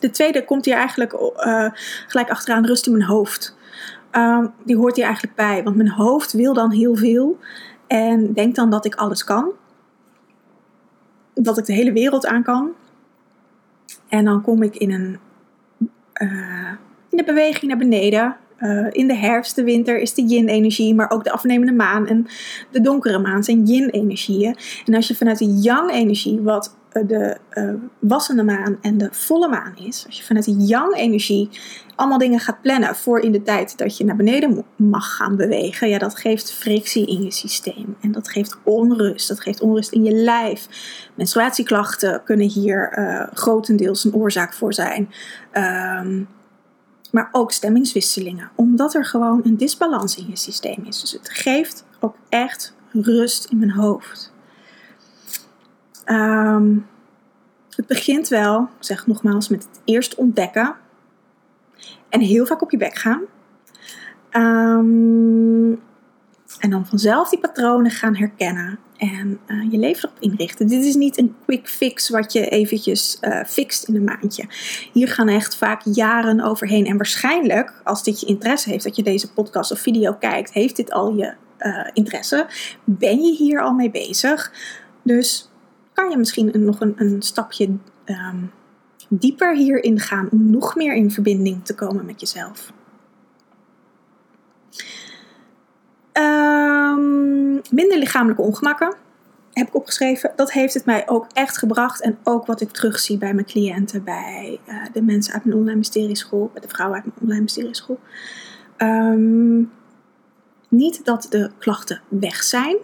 De 0.00 0.10
tweede 0.10 0.44
komt 0.44 0.64
hier 0.64 0.74
eigenlijk 0.74 1.12
uh, 1.12 1.68
gelijk 2.06 2.30
achteraan, 2.30 2.66
rust 2.66 2.86
in 2.86 2.92
mijn 2.92 3.04
hoofd. 3.04 3.56
Uh, 4.16 4.44
die 4.64 4.76
hoort 4.76 4.96
hier 4.96 5.04
eigenlijk 5.04 5.36
bij, 5.36 5.62
want 5.62 5.76
mijn 5.76 5.90
hoofd 5.90 6.32
wil 6.32 6.54
dan 6.54 6.70
heel 6.70 6.96
veel 6.96 7.38
en 7.86 8.32
denkt 8.32 8.56
dan 8.56 8.70
dat 8.70 8.84
ik 8.84 8.94
alles 8.94 9.24
kan. 9.24 9.50
Dat 11.34 11.58
ik 11.58 11.64
de 11.64 11.72
hele 11.72 11.92
wereld 11.92 12.26
aan 12.26 12.42
kan. 12.42 12.70
En 14.08 14.24
dan 14.24 14.42
kom 14.42 14.62
ik 14.62 14.76
in 14.76 14.92
een 14.92 15.18
uh, 16.22 16.72
in 17.08 17.16
de 17.16 17.24
beweging 17.24 17.64
naar 17.66 17.78
beneden. 17.78 18.36
Uh, 18.58 18.86
in 18.90 19.06
de 19.06 19.14
herfst, 19.14 19.56
de 19.56 19.64
winter 19.64 19.98
is 19.98 20.14
de 20.14 20.22
yin-energie, 20.22 20.94
maar 20.94 21.10
ook 21.10 21.24
de 21.24 21.32
afnemende 21.32 21.72
maan 21.72 22.06
en 22.06 22.26
de 22.70 22.80
donkere 22.80 23.18
maan 23.18 23.44
zijn 23.44 23.64
yin-energieën. 23.64 24.56
En 24.86 24.94
als 24.94 25.08
je 25.08 25.14
vanuit 25.14 25.38
de 25.38 25.58
yang-energie, 25.58 26.40
wat 26.40 26.76
de 27.02 27.36
uh, 27.52 27.74
wassende 27.98 28.42
maan 28.42 28.78
en 28.80 28.98
de 28.98 29.08
volle 29.10 29.48
maan 29.48 29.76
is, 29.76 30.04
als 30.06 30.16
je 30.18 30.24
vanuit 30.24 30.44
de 30.44 30.56
yang-energie 30.56 31.48
allemaal 31.96 32.18
dingen 32.18 32.40
gaat 32.40 32.60
plannen 32.62 32.96
voor 32.96 33.20
in 33.20 33.32
de 33.32 33.42
tijd 33.42 33.78
dat 33.78 33.96
je 33.96 34.04
naar 34.04 34.16
beneden 34.16 34.64
mag 34.76 35.16
gaan 35.16 35.36
bewegen, 35.36 35.88
ja, 35.88 35.98
dat 35.98 36.18
geeft 36.18 36.52
frictie 36.52 37.06
in 37.06 37.22
je 37.22 37.30
systeem. 37.30 37.96
En 38.00 38.12
dat 38.12 38.28
geeft 38.28 38.58
onrust. 38.62 39.28
Dat 39.28 39.40
geeft 39.40 39.60
onrust 39.60 39.92
in 39.92 40.04
je 40.04 40.12
lijf. 40.12 40.68
Menstruatieklachten 41.14 42.22
kunnen 42.24 42.48
hier 42.48 42.98
grotendeels 43.32 44.04
een 44.04 44.14
oorzaak 44.14 44.54
voor 44.54 44.74
zijn. 44.74 45.10
Um, 45.52 46.28
maar 47.14 47.28
ook 47.32 47.52
stemmingswisselingen, 47.52 48.50
omdat 48.54 48.94
er 48.94 49.04
gewoon 49.04 49.40
een 49.44 49.56
disbalans 49.56 50.16
in 50.16 50.26
je 50.28 50.36
systeem 50.36 50.84
is. 50.86 51.00
Dus 51.00 51.12
het 51.12 51.30
geeft 51.30 51.84
ook 52.00 52.16
echt 52.28 52.74
rust 52.92 53.44
in 53.44 53.58
mijn 53.58 53.70
hoofd. 53.70 54.33
Um, 56.06 56.86
het 57.70 57.86
begint 57.86 58.28
wel, 58.28 58.68
zeg 58.78 59.06
nogmaals, 59.06 59.48
met 59.48 59.62
het 59.62 59.80
eerst 59.84 60.14
ontdekken 60.14 60.74
en 62.08 62.20
heel 62.20 62.46
vaak 62.46 62.62
op 62.62 62.70
je 62.70 62.76
bek 62.76 62.96
gaan. 62.96 63.22
Um, 64.32 65.80
en 66.60 66.70
dan 66.70 66.86
vanzelf 66.86 67.28
die 67.28 67.38
patronen 67.38 67.90
gaan 67.90 68.16
herkennen 68.16 68.78
en 68.96 69.38
uh, 69.46 69.70
je 69.70 69.78
leven 69.78 70.08
erop 70.08 70.22
inrichten. 70.22 70.66
Dit 70.66 70.84
is 70.84 70.94
niet 70.94 71.18
een 71.18 71.36
quick 71.44 71.68
fix 71.68 72.08
wat 72.08 72.32
je 72.32 72.48
eventjes 72.48 73.18
uh, 73.20 73.44
fixt 73.44 73.88
in 73.88 73.96
een 73.96 74.04
maandje. 74.04 74.44
Hier 74.92 75.08
gaan 75.08 75.28
echt 75.28 75.56
vaak 75.56 75.82
jaren 75.84 76.40
overheen. 76.40 76.86
En 76.86 76.96
waarschijnlijk, 76.96 77.80
als 77.84 78.02
dit 78.02 78.20
je 78.20 78.26
interesse 78.26 78.70
heeft, 78.70 78.84
dat 78.84 78.96
je 78.96 79.02
deze 79.02 79.32
podcast 79.32 79.72
of 79.72 79.78
video 79.78 80.12
kijkt, 80.12 80.52
heeft 80.52 80.76
dit 80.76 80.92
al 80.92 81.14
je 81.14 81.34
uh, 81.58 81.88
interesse. 81.92 82.46
Ben 82.84 83.20
je 83.22 83.32
hier 83.32 83.62
al 83.62 83.72
mee 83.72 83.90
bezig? 83.90 84.52
Dus 85.02 85.50
kan 85.94 86.10
je 86.10 86.16
misschien 86.16 86.50
nog 86.54 86.80
een, 86.80 86.94
een 86.96 87.22
stapje 87.22 87.76
um, 88.04 88.50
dieper 89.08 89.54
hierin 89.54 90.00
gaan 90.00 90.28
om 90.30 90.50
nog 90.50 90.74
meer 90.74 90.94
in 90.94 91.10
verbinding 91.10 91.64
te 91.64 91.74
komen 91.74 92.04
met 92.04 92.20
jezelf. 92.20 92.72
Um, 96.12 97.60
minder 97.70 97.98
lichamelijke 97.98 98.42
ongemakken 98.42 98.96
heb 99.52 99.66
ik 99.68 99.74
opgeschreven. 99.74 100.32
Dat 100.36 100.52
heeft 100.52 100.74
het 100.74 100.84
mij 100.84 101.08
ook 101.08 101.26
echt 101.32 101.58
gebracht. 101.58 102.00
En 102.00 102.18
ook 102.24 102.46
wat 102.46 102.60
ik 102.60 102.70
terugzie 102.70 103.18
bij 103.18 103.34
mijn 103.34 103.46
cliënten, 103.46 104.04
bij 104.04 104.60
uh, 104.68 104.84
de 104.92 105.02
mensen 105.02 105.34
uit 105.34 105.44
mijn 105.44 105.56
online 105.56 105.78
mysterieschool, 105.78 106.50
bij 106.52 106.62
de 106.62 106.68
vrouwen 106.68 106.96
uit 106.96 107.06
mijn 107.06 107.18
online 107.20 107.42
mysterieschool. 107.42 108.00
Um, 108.78 109.72
niet 110.68 111.04
dat 111.04 111.26
de 111.30 111.50
klachten 111.58 112.00
weg 112.08 112.42
zijn, 112.42 112.76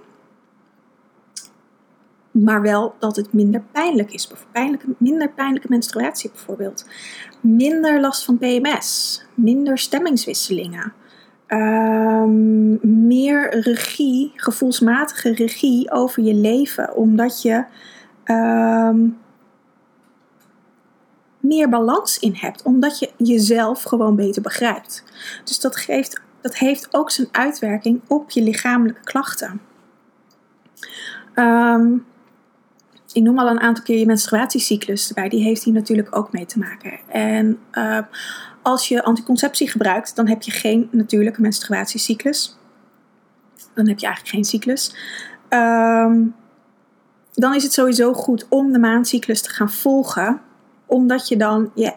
maar 2.30 2.62
wel 2.62 2.94
dat 2.98 3.16
het 3.16 3.32
minder 3.32 3.62
pijnlijk 3.72 4.12
is. 4.12 4.30
Pijnlijke, 4.52 4.86
minder 4.98 5.30
pijnlijke 5.30 5.66
menstruatie 5.70 6.30
bijvoorbeeld. 6.30 6.86
Minder 7.40 8.00
last 8.00 8.24
van 8.24 8.38
PMS. 8.38 9.22
Minder 9.34 9.78
stemmingswisselingen. 9.78 10.92
Um, 11.48 12.78
meer 13.06 13.60
regie, 13.60 14.32
gevoelsmatige 14.34 15.34
regie 15.34 15.90
over 15.90 16.22
je 16.22 16.34
leven, 16.34 16.94
omdat 16.96 17.42
je 17.42 17.64
um, 18.24 19.18
meer 21.40 21.68
balans 21.68 22.18
in 22.18 22.34
hebt, 22.34 22.62
omdat 22.62 22.98
je 22.98 23.10
jezelf 23.16 23.82
gewoon 23.82 24.16
beter 24.16 24.42
begrijpt. 24.42 25.04
Dus 25.44 25.60
dat, 25.60 25.76
geeft, 25.76 26.20
dat 26.40 26.56
heeft 26.56 26.94
ook 26.94 27.10
zijn 27.10 27.28
uitwerking 27.30 28.00
op 28.06 28.30
je 28.30 28.42
lichamelijke 28.42 29.04
klachten. 29.04 29.60
Um, 31.34 32.06
ik 33.12 33.22
noem 33.22 33.38
al 33.38 33.48
een 33.48 33.60
aantal 33.60 33.84
keer 33.84 33.98
je 33.98 34.06
menstruatiecyclus 34.06 35.08
erbij. 35.08 35.28
Die 35.28 35.42
heeft 35.42 35.62
hier 35.62 35.74
natuurlijk 35.74 36.16
ook 36.16 36.32
mee 36.32 36.46
te 36.46 36.58
maken. 36.58 36.98
En 37.08 37.58
uh, 37.72 37.98
als 38.62 38.88
je 38.88 39.04
anticonceptie 39.04 39.68
gebruikt, 39.68 40.16
dan 40.16 40.28
heb 40.28 40.42
je 40.42 40.50
geen 40.50 40.88
natuurlijke 40.90 41.40
menstruatiecyclus. 41.40 42.58
Dan 43.74 43.88
heb 43.88 43.98
je 43.98 44.06
eigenlijk 44.06 44.34
geen 44.34 44.44
cyclus. 44.44 44.94
Um, 45.48 46.34
dan 47.32 47.54
is 47.54 47.62
het 47.62 47.72
sowieso 47.72 48.12
goed 48.12 48.46
om 48.48 48.72
de 48.72 48.78
maandcyclus 48.78 49.42
te 49.42 49.50
gaan 49.50 49.70
volgen. 49.70 50.40
Omdat 50.86 51.28
je 51.28 51.36
dan 51.36 51.70
je 51.74 51.92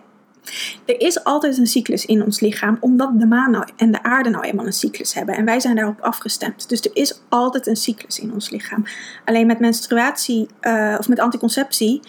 er 0.86 1.02
is 1.02 1.24
altijd 1.24 1.58
een 1.58 1.68
cyclus 1.68 2.06
in 2.06 2.24
ons 2.24 2.40
lichaam, 2.40 2.78
omdat 2.80 3.20
de 3.20 3.26
maan 3.26 3.52
nou 3.52 3.68
en 3.76 3.92
de 3.92 4.04
aarde 4.04 4.30
nou 4.30 4.44
eenmaal 4.44 4.66
een 4.66 4.74
cyclus 4.74 5.14
hebben. 5.14 5.36
En 5.36 5.46
wij 5.46 5.60
zijn 5.60 5.76
daarop 5.76 6.02
afgestemd. 6.02 6.70
Dus 6.70 6.82
er 6.82 6.92
is 6.94 7.22
altijd 7.30 7.68
een 7.68 7.76
cyclus 7.76 8.20
in 8.20 8.34
ons 8.34 8.50
lichaam. 8.50 8.84
Alleen 9.26 9.48
met 9.48 9.60
menstruatie 9.60 10.48
uh, 10.62 10.96
of 11.00 11.08
met 11.08 11.20
anticonceptie 11.20 12.02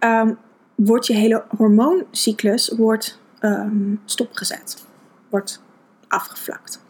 um, 0.00 0.38
wordt 0.74 1.06
je 1.06 1.14
hele 1.14 1.44
hormooncyclus 1.56 2.68
wordt, 2.76 3.20
um, 3.40 4.00
stopgezet. 4.04 4.86
Wordt 5.28 5.62
afgevlakt. 6.08 6.80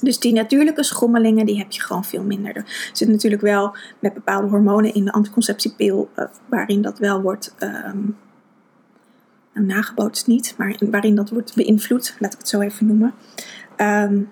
Dus 0.00 0.18
die 0.18 0.32
natuurlijke 0.32 0.82
schommelingen, 0.82 1.46
die 1.46 1.58
heb 1.58 1.72
je 1.72 1.80
gewoon 1.80 2.04
veel 2.04 2.22
minder. 2.22 2.56
Er 2.56 2.90
zit 2.92 3.08
natuurlijk 3.08 3.42
wel 3.42 3.76
met 3.98 4.14
bepaalde 4.14 4.48
hormonen 4.48 4.94
in 4.94 5.04
de 5.04 5.12
anticonceptiepil, 5.12 6.10
uh, 6.16 6.24
waarin 6.48 6.82
dat 6.82 6.98
wel 6.98 7.22
wordt 7.22 7.54
um, 7.58 8.16
nou, 9.54 9.66
nagebootst 9.66 10.26
niet, 10.26 10.54
maar 10.58 10.76
waarin 10.90 11.14
dat 11.14 11.30
wordt 11.30 11.54
beïnvloed, 11.54 12.16
laat 12.18 12.32
ik 12.32 12.38
het 12.38 12.48
zo 12.48 12.60
even 12.60 12.86
noemen. 12.86 13.14
Um, 13.76 14.28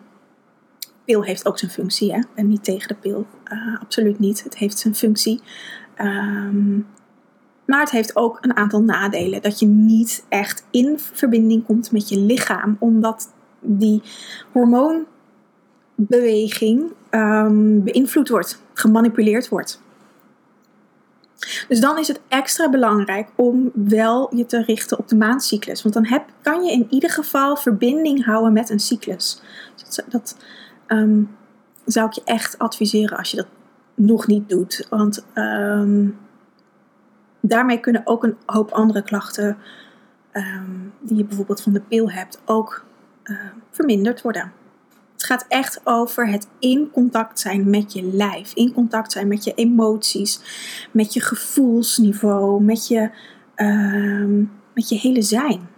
pil 1.05 1.25
heeft 1.25 1.47
ook 1.47 1.59
zijn 1.59 1.71
functie, 1.71 2.12
hè? 2.12 2.21
ben 2.35 2.49
niet 2.49 2.64
tegen 2.64 2.88
de 2.88 2.95
pil, 2.95 3.26
uh, 3.52 3.81
absoluut 3.81 4.19
niet. 4.19 4.45
Het 4.45 4.57
heeft 4.57 4.79
zijn 4.79 4.95
functie. 4.95 5.41
Um, 5.99 6.87
maar 7.64 7.81
het 7.81 7.91
heeft 7.91 8.17
ook 8.17 8.38
een 8.41 8.57
aantal 8.57 8.83
nadelen. 8.83 9.43
Dat 9.43 9.59
je 9.59 9.67
niet 9.67 10.25
echt 10.29 10.67
in 10.71 10.99
verbinding 10.99 11.64
komt 11.64 11.93
met 11.93 12.09
je 12.09 12.19
lichaam, 12.19 12.76
omdat 12.79 13.33
die 13.61 14.02
hormoonbeweging 14.52 16.93
um, 17.11 17.85
beïnvloed 17.85 18.29
wordt, 18.29 18.62
gemanipuleerd 18.73 19.49
wordt. 19.49 19.83
Dus 21.68 21.80
dan 21.80 21.99
is 21.99 22.08
het 22.08 22.20
extra 22.28 22.70
belangrijk 22.70 23.28
om 23.34 23.70
wel 23.75 24.37
je 24.37 24.46
te 24.46 24.62
richten 24.62 24.99
op 24.99 25.08
de 25.08 25.16
maandcyclus. 25.16 25.82
Want 25.82 25.94
dan 25.94 26.06
heb, 26.06 26.25
kan 26.42 26.64
je 26.64 26.72
in 26.72 26.87
ieder 26.90 27.11
geval 27.11 27.56
verbinding 27.56 28.25
houden 28.25 28.52
met 28.52 28.70
een 28.70 28.80
cyclus. 28.80 29.42
Dus 29.75 29.94
dat, 29.94 30.04
dat 30.08 30.37
um, 30.87 31.37
zou 31.84 32.06
ik 32.06 32.12
je 32.12 32.22
echt 32.25 32.58
adviseren 32.58 33.18
als 33.18 33.30
je 33.30 33.37
dat 33.37 33.49
nog 33.94 34.26
niet 34.26 34.49
doet. 34.49 34.87
Want 34.90 35.26
um, 35.34 36.18
daarmee 37.40 37.80
kunnen 37.80 38.02
ook 38.04 38.25
een 38.25 38.37
hoop 38.46 38.70
andere 38.70 39.02
klachten 39.02 39.56
um, 40.32 40.92
die 41.00 41.16
je 41.16 41.25
bijvoorbeeld 41.25 41.62
van 41.62 41.72
de 41.72 41.80
pil 41.80 42.11
hebt 42.11 42.40
ook 42.44 42.84
uh, 43.25 43.38
verminderd 43.70 44.22
worden. 44.22 44.52
Het 45.23 45.31
gaat 45.31 45.45
echt 45.49 45.81
over 45.85 46.29
het 46.29 46.49
in 46.59 46.91
contact 46.93 47.41
zijn 47.41 47.71
met 47.71 47.93
je 47.93 48.02
lijf, 48.02 48.55
in 48.55 48.73
contact 48.73 49.12
zijn 49.12 49.29
met 49.29 49.45
je 49.45 49.55
emoties, 49.55 50.41
met 50.91 51.14
je 51.14 51.21
gevoelsniveau, 51.21 52.62
met 52.62 52.88
je, 52.88 53.11
uh, 53.57 54.47
met 54.75 54.88
je 54.88 54.99
hele 54.99 55.23
zijn. 55.23 55.69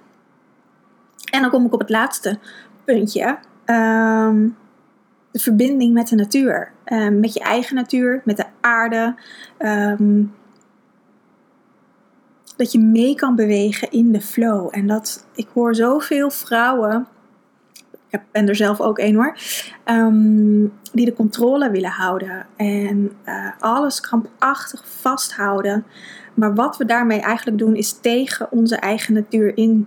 En 1.30 1.40
dan 1.40 1.50
kom 1.50 1.66
ik 1.66 1.72
op 1.72 1.80
het 1.80 1.90
laatste 1.90 2.38
puntje. 2.84 3.38
Ehm, 3.64 4.48
de 5.30 5.38
verbinding 5.38 5.94
met 5.94 6.08
de 6.08 6.16
natuur. 6.16 6.72
Ehm, 6.84 7.20
met 7.20 7.34
je 7.34 7.40
eigen 7.40 7.74
natuur, 7.74 8.22
met 8.24 8.36
de 8.36 8.46
aarde. 8.60 9.14
Ehm, 9.58 10.22
dat 12.56 12.72
je 12.72 12.78
mee 12.78 13.14
kan 13.14 13.36
bewegen 13.36 13.90
in 13.90 14.12
de 14.12 14.20
flow. 14.20 14.68
En 14.70 14.86
dat 14.86 15.26
ik 15.34 15.48
hoor 15.54 15.74
zoveel 15.74 16.30
vrouwen. 16.30 17.08
Ik 18.14 18.22
ben 18.30 18.48
er 18.48 18.56
zelf 18.56 18.80
ook 18.80 18.98
een 18.98 19.14
hoor. 19.14 19.36
die 20.92 21.04
de 21.04 21.12
controle 21.12 21.70
willen 21.70 21.90
houden. 21.90 22.46
En 22.56 23.12
uh, 23.26 23.50
alles 23.58 24.00
krampachtig 24.00 24.84
vasthouden. 24.86 25.84
Maar 26.34 26.54
wat 26.54 26.76
we 26.76 26.84
daarmee 26.84 27.20
eigenlijk 27.20 27.58
doen 27.58 27.76
is 27.76 27.92
tegen 27.92 28.52
onze 28.52 28.76
eigen 28.76 29.14
natuur 29.14 29.56
in 29.56 29.86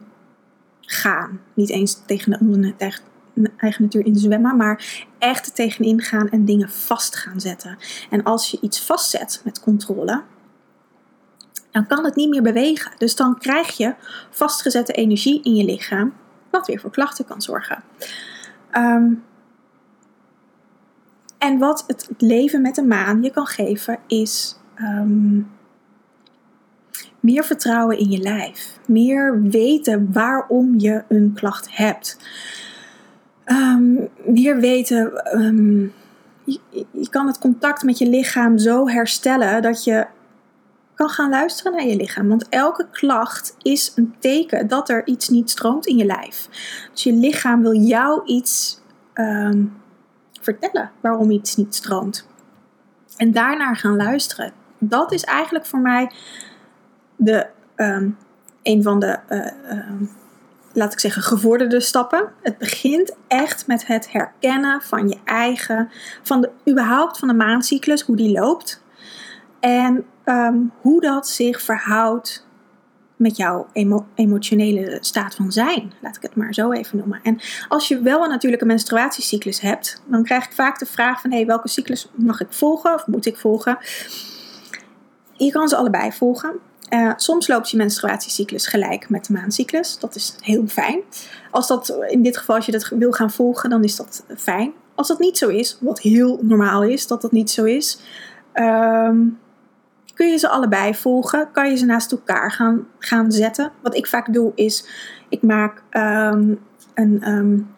gaan. 0.82 1.42
Niet 1.54 1.70
eens 1.70 2.02
tegen 2.06 2.40
onze 2.40 2.74
eigen 3.58 3.84
natuur 3.84 4.06
in 4.06 4.16
zwemmen, 4.16 4.58
maar 4.58 5.06
echt 5.18 5.56
tegenin 5.56 6.02
gaan 6.02 6.30
en 6.30 6.46
dingen 6.46 6.70
vast 6.70 7.16
gaan 7.16 7.42
zetten. 7.42 7.78
En 8.10 8.24
als 8.24 8.52
je 8.52 8.58
iets 8.62 8.80
vastzet 8.80 9.42
met 9.44 9.60
controle, 9.60 10.22
dan 11.72 11.88
kan 11.88 12.06
het 12.06 12.16
niet 12.16 12.30
meer 12.30 12.42
bewegen. 12.42 12.92
Dus 12.98 13.16
dan 13.16 13.38
krijg 13.38 13.78
je 13.78 13.94
vastgezette 14.30 14.94
energie 14.94 15.44
in 15.44 15.56
je 15.56 15.64
lichaam, 15.64 16.14
wat 16.50 16.68
weer 16.68 16.80
voor 16.80 16.92
klachten 16.92 17.26
kan 17.26 17.42
zorgen. 17.42 17.84
Ehm, 18.72 19.14
en 21.38 21.58
wat 21.58 21.84
het 21.88 22.10
leven 22.18 22.62
met 22.62 22.76
de 22.76 22.84
maan 22.84 23.24
je 23.24 23.32
kan 23.32 23.46
geven, 23.46 24.00
is 24.08 24.60
ehm, 24.76 25.42
meer 27.20 27.44
vertrouwen 27.44 27.98
in 27.98 28.12
je 28.12 28.18
lijf. 28.18 28.80
Meer 28.86 29.42
weten 29.42 30.12
waarom 30.14 30.74
je 30.78 31.04
een 31.08 31.34
klacht 31.36 31.76
hebt. 31.76 32.18
Um, 33.46 34.08
meer 34.26 34.60
weten. 34.60 35.26
Ehm, 35.26 35.88
je, 36.92 37.10
kan 37.10 37.28
het 37.28 37.40
contact 37.40 37.84
met 37.84 37.98
je 37.98 38.10
lichaam 38.10 38.58
zo 38.58 38.88
herstellen 38.88 39.62
dat 39.62 39.84
je 39.84 40.06
kan 40.98 41.10
gaan 41.10 41.30
luisteren 41.30 41.72
naar 41.72 41.86
je 41.86 41.96
lichaam. 41.96 42.28
Want 42.28 42.50
elke 42.50 42.88
klacht 42.92 43.56
is 43.62 43.92
een 43.96 44.16
teken 44.20 44.68
dat 44.68 44.90
er 44.90 45.08
iets 45.08 45.30
niet 45.30 45.50
stroomt 45.50 45.86
in 45.86 45.98
je 45.98 46.06
lijf. 46.06 46.48
Dus 46.92 47.04
je 47.04 47.14
lichaam 47.14 47.62
wil 47.62 47.76
jou 47.76 48.26
iets 48.26 48.82
ehm, 49.14 49.66
vertellen 50.42 50.92
waarom 51.02 51.32
iets 51.32 51.56
niet 51.56 51.76
stroomt. 51.76 52.28
En 53.18 53.32
daarnaar 53.32 53.76
gaan 53.76 53.96
luisteren. 53.96 54.52
Dat 54.78 55.12
is 55.12 55.24
eigenlijk 55.24 55.66
voor 55.66 55.80
mij 55.80 56.12
de, 57.16 57.48
um, 57.76 58.18
een 58.64 58.84
van 58.84 59.00
de, 59.00 59.20
uh, 59.30 60.08
laat 60.74 60.94
ik 60.94 61.00
zeggen, 61.00 61.22
gevorderde 61.22 61.80
stappen. 61.80 62.32
Het 62.42 62.58
begint 62.58 63.16
echt 63.28 63.68
met 63.68 63.88
het 63.88 64.12
herkennen 64.12 64.82
van 64.82 65.10
je 65.10 65.18
eigen, 65.24 65.90
van 66.22 66.42
de, 66.42 66.52
überhaupt 66.70 67.18
van 67.20 67.28
de 67.28 67.34
maancyclus, 67.34 68.02
hoe 68.02 68.16
die 68.16 68.32
loopt. 68.32 68.84
En 69.60 70.06
um, 70.30 70.72
hoe 70.82 71.02
dat 71.02 71.28
zich 71.28 71.62
verhoudt 71.62 72.46
met 73.16 73.38
jouw 73.38 73.68
emotionele 74.16 74.98
staat 75.02 75.36
van 75.36 75.52
zijn. 75.52 75.94
Laat 76.02 76.16
ik 76.16 76.22
het 76.22 76.36
maar 76.36 76.54
zo 76.54 76.72
even 76.72 76.98
noemen. 76.98 77.20
En 77.24 77.40
als 77.68 77.88
je 77.88 78.02
wel 78.02 78.24
een 78.24 78.30
natuurlijke 78.30 78.66
menstruatiecyclus 78.66 79.60
hebt, 79.60 80.02
dan 80.06 80.24
krijg 80.24 80.46
ik 80.46 80.52
vaak 80.52 80.80
de 80.80 80.86
vraag 80.86 81.22
van 81.22 81.32
hey, 81.32 81.46
welke 81.46 81.68
cyclus 81.68 82.12
mag 82.16 82.42
ik 82.42 82.48
volgen 82.50 82.94
of 82.94 83.08
moet 83.08 83.26
ik 83.26 83.38
volgen? 83.38 83.78
Je 85.34 85.52
kan 85.52 85.68
ze 85.68 85.76
allebei 85.76 86.12
volgen. 86.12 86.54
Uh, 86.90 87.14
soms 87.16 87.48
loopt 87.48 87.70
je 87.70 87.78
menstruatiecyclus 87.78 88.68
gelijk 88.68 89.10
met 89.10 89.26
de 89.26 89.34
maancyclus. 89.34 90.00
Dat 90.00 90.16
is 90.16 90.36
heel 90.42 90.68
fijn. 90.68 91.02
Als 91.52 91.68
dat 91.68 91.98
in 92.08 92.22
dit 92.22 92.38
geval, 92.38 92.56
als 92.56 92.66
je 92.66 92.72
dat 92.72 92.88
wil 92.88 93.12
gaan 93.12 93.32
volgen, 93.32 93.70
dan 93.70 93.84
is 93.84 93.96
dat 93.96 94.24
fijn. 94.38 94.74
Als 94.96 95.08
dat 95.08 95.20
niet 95.20 95.38
zo 95.38 95.48
is, 95.48 95.78
wat 95.80 96.00
heel 96.00 96.40
normaal 96.42 96.84
is 96.84 97.08
dat 97.08 97.22
dat 97.22 97.32
niet 97.32 97.50
zo 97.50 97.64
is, 97.64 98.00
um, 98.54 99.40
kun 100.18 100.28
je 100.28 100.38
ze 100.38 100.50
allebei 100.50 100.96
volgen. 100.96 101.52
Kan 101.52 101.70
je 101.70 101.76
ze 101.76 101.86
naast 101.86 102.12
elkaar 102.12 102.52
gaan, 102.52 102.88
gaan 103.00 103.32
zetten. 103.32 103.72
Wat 103.82 103.96
ik 103.96 104.08
vaak 104.08 104.34
doe 104.34 104.52
is, 104.56 104.88
ik 105.30 105.42
maak 105.42 105.84
um, 105.92 106.60
een, 106.94 107.30
um, 107.30 107.76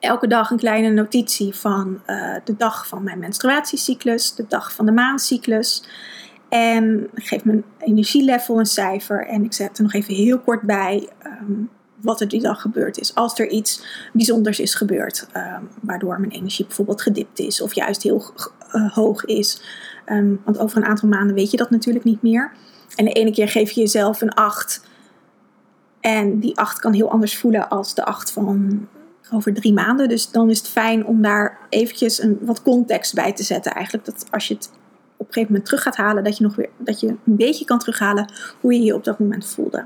elke 0.00 0.26
dag 0.26 0.50
een 0.50 0.58
kleine 0.58 0.88
notitie 0.90 1.54
van 1.54 2.00
uh, 2.06 2.34
de 2.44 2.56
dag 2.56 2.86
van 2.86 3.02
mijn 3.02 3.18
menstruatiecyclus, 3.18 4.34
de 4.34 4.44
dag 4.48 4.72
van 4.72 4.86
de 4.86 4.92
maancyclus. 4.92 5.88
En 6.48 7.08
geef 7.14 7.44
mijn 7.44 7.64
energielevel 7.78 8.58
een 8.58 8.66
cijfer 8.66 9.26
en 9.26 9.44
ik 9.44 9.52
zet 9.52 9.76
er 9.76 9.82
nog 9.82 9.92
even 9.92 10.14
heel 10.14 10.38
kort 10.38 10.62
bij 10.62 11.08
um, 11.26 11.70
wat 12.00 12.20
er 12.20 12.28
die 12.28 12.40
dag 12.40 12.60
gebeurd 12.60 12.98
is. 12.98 13.14
Als 13.14 13.38
er 13.38 13.48
iets 13.48 13.82
bijzonders 14.12 14.60
is 14.60 14.74
gebeurd, 14.74 15.26
um, 15.36 15.68
waardoor 15.82 16.20
mijn 16.20 16.32
energie 16.32 16.66
bijvoorbeeld 16.66 17.02
gedipt 17.02 17.38
is 17.38 17.60
of 17.60 17.74
juist 17.74 18.02
heel 18.02 18.24
uh, 18.72 18.92
hoog 18.92 19.24
is. 19.24 19.62
Um, 20.06 20.40
want 20.44 20.58
over 20.58 20.76
een 20.76 20.84
aantal 20.84 21.08
maanden 21.08 21.34
weet 21.34 21.50
je 21.50 21.56
dat 21.56 21.70
natuurlijk 21.70 22.04
niet 22.04 22.22
meer. 22.22 22.52
En 22.96 23.04
de 23.04 23.12
ene 23.12 23.32
keer 23.32 23.48
geef 23.48 23.70
je 23.70 23.80
jezelf 23.80 24.20
een 24.20 24.32
8. 24.34 24.86
En 26.00 26.40
die 26.40 26.56
8 26.58 26.78
kan 26.78 26.92
heel 26.92 27.10
anders 27.10 27.38
voelen 27.38 27.68
als 27.68 27.94
de 27.94 28.04
8 28.04 28.32
van 28.32 28.88
over 29.32 29.54
drie 29.54 29.72
maanden. 29.72 30.08
Dus 30.08 30.30
dan 30.30 30.50
is 30.50 30.58
het 30.58 30.68
fijn 30.68 31.06
om 31.06 31.22
daar 31.22 31.58
eventjes 31.68 32.22
een, 32.22 32.38
wat 32.40 32.62
context 32.62 33.14
bij 33.14 33.32
te 33.32 33.42
zetten. 33.42 33.72
Eigenlijk 33.72 34.04
dat 34.04 34.26
als 34.30 34.48
je 34.48 34.54
het 34.54 34.70
op 35.16 35.26
een 35.26 35.32
gegeven 35.32 35.52
moment 35.52 35.64
terug 35.64 35.82
gaat 35.82 35.96
halen, 35.96 36.24
dat 36.24 36.36
je, 36.36 36.44
nog 36.44 36.56
weer, 36.56 36.68
dat 36.76 37.00
je 37.00 37.06
een 37.06 37.18
beetje 37.24 37.64
kan 37.64 37.78
terughalen 37.78 38.32
hoe 38.60 38.72
je 38.72 38.82
je 38.82 38.94
op 38.94 39.04
dat 39.04 39.18
moment 39.18 39.46
voelde. 39.46 39.84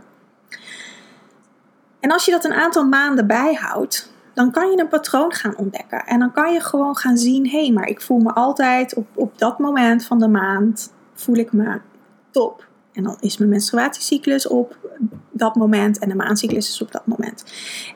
En 2.03 2.11
als 2.11 2.25
je 2.25 2.31
dat 2.31 2.45
een 2.45 2.53
aantal 2.53 2.85
maanden 2.85 3.27
bijhoudt, 3.27 4.13
dan 4.35 4.51
kan 4.51 4.71
je 4.71 4.79
een 4.79 4.89
patroon 4.89 5.33
gaan 5.33 5.57
ontdekken. 5.57 6.07
En 6.07 6.19
dan 6.19 6.33
kan 6.33 6.53
je 6.53 6.61
gewoon 6.61 6.97
gaan 6.97 7.17
zien, 7.17 7.49
hé, 7.49 7.61
hey, 7.61 7.73
maar 7.73 7.89
ik 7.89 8.01
voel 8.01 8.19
me 8.19 8.33
altijd 8.33 8.95
op, 8.95 9.07
op 9.15 9.39
dat 9.39 9.59
moment 9.59 10.05
van 10.05 10.19
de 10.19 10.29
maand, 10.29 10.93
voel 11.15 11.37
ik 11.37 11.53
me 11.53 11.81
top. 12.31 12.67
En 12.93 13.03
dan 13.03 13.17
is 13.21 13.39
mijn 13.39 13.51
menstruatiecyclus 13.51 14.47
op 14.47 14.77
dat 15.31 15.55
moment 15.55 15.99
en 15.99 16.09
de 16.09 16.15
maancyclus 16.15 16.69
is 16.69 16.83
op 16.83 16.93
dat 16.93 17.07
moment. 17.07 17.45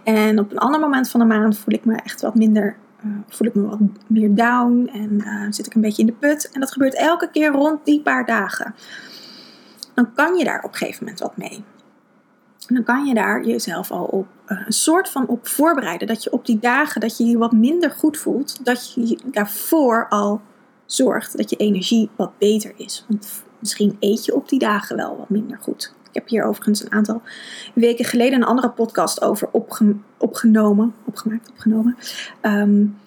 En 0.04 0.38
op 0.38 0.50
een 0.50 0.58
ander 0.58 0.80
moment 0.80 1.10
van 1.10 1.20
de 1.20 1.26
maand 1.26 1.58
voel 1.58 1.74
ik 1.74 1.84
me 1.84 1.94
echt 1.94 2.20
wat 2.20 2.34
minder 2.34 2.76
uh, 3.04 3.12
voel 3.28 3.46
ik 3.46 3.54
me 3.54 3.62
wat 3.62 3.78
meer 4.06 4.34
down 4.34 4.90
en 4.92 5.12
uh, 5.12 5.46
zit 5.50 5.66
ik 5.66 5.74
een 5.74 5.80
beetje 5.80 6.02
in 6.02 6.06
de 6.06 6.12
put. 6.12 6.50
En 6.52 6.60
dat 6.60 6.72
gebeurt 6.72 6.94
elke 6.94 7.30
keer 7.30 7.50
rond 7.50 7.84
die 7.84 8.02
paar 8.02 8.26
dagen. 8.26 8.74
Dan 9.94 10.12
kan 10.14 10.36
je 10.36 10.44
daar 10.44 10.62
op 10.62 10.70
een 10.70 10.76
gegeven 10.76 11.04
moment 11.04 11.22
wat 11.22 11.36
mee. 11.36 11.64
Dan 12.66 12.82
kan 12.82 13.04
je 13.04 13.14
daar 13.14 13.44
jezelf 13.44 13.90
al 13.90 14.04
op 14.04 14.26
uh, 14.46 14.62
een 14.66 14.72
soort 14.72 15.08
van 15.08 15.26
op 15.26 15.46
voorbereiden. 15.46 16.06
Dat 16.06 16.22
je 16.22 16.32
op 16.32 16.46
die 16.46 16.58
dagen 16.58 17.00
dat 17.00 17.16
je 17.16 17.24
je 17.24 17.38
wat 17.38 17.52
minder 17.52 17.90
goed 17.90 18.18
voelt, 18.18 18.64
dat 18.64 18.92
je 18.94 19.18
daarvoor 19.24 20.06
al 20.08 20.40
zorgt 20.86 21.36
dat 21.36 21.50
je 21.50 21.56
energie 21.56 22.10
wat 22.16 22.38
beter 22.38 22.72
is. 22.76 23.04
Want 23.08 23.44
misschien 23.58 23.96
eet 24.00 24.24
je 24.24 24.34
op 24.34 24.48
die 24.48 24.58
dagen 24.58 24.96
wel 24.96 25.16
wat 25.16 25.28
minder 25.28 25.58
goed. 25.60 25.94
Ik 26.08 26.14
heb 26.14 26.28
hier 26.28 26.44
overigens 26.44 26.84
een 26.84 26.92
aantal 26.92 27.22
weken 27.74 28.04
geleden 28.04 28.40
een 28.40 28.46
andere 28.46 28.70
podcast 28.70 29.22
over 29.22 29.48
opgenomen. 30.18 30.94
Opgemaakt, 31.04 31.50
opgenomen. 31.50 31.96
Um, 32.42 32.98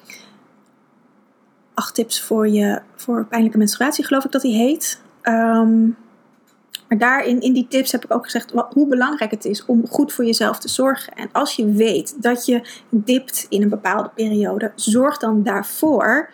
acht 1.74 1.96
tips 1.96 2.22
voor, 2.22 2.48
je, 2.48 2.82
voor 2.96 3.26
pijnlijke 3.26 3.58
menstruatie, 3.58 4.06
geloof 4.06 4.26
ik 4.26 4.32
dat 4.32 4.42
die 4.42 4.56
heet. 4.56 5.02
Um, 5.24 5.98
maar 6.90 6.98
daarin, 6.98 7.42
in 7.42 7.54
die 7.54 7.68
tips 7.68 7.92
heb 7.92 8.04
ik 8.04 8.14
ook 8.14 8.24
gezegd 8.24 8.54
hoe 8.74 8.88
belangrijk 8.88 9.32
het 9.32 9.46
is 9.46 9.66
om 9.66 9.88
goed 9.88 10.14
voor 10.14 10.26
jezelf 10.26 10.60
te 10.60 10.70
zorgen. 10.70 11.14
En 11.14 11.30
als 11.32 11.56
je 11.56 11.72
weet 11.72 12.22
dat 12.22 12.46
je 12.46 12.82
dipt 12.90 13.46
in 13.50 13.62
een 13.62 13.70
bepaalde 13.70 14.10
periode, 14.16 14.72
zorg 14.76 15.18
dan 15.18 15.44
daarvoor 15.44 16.30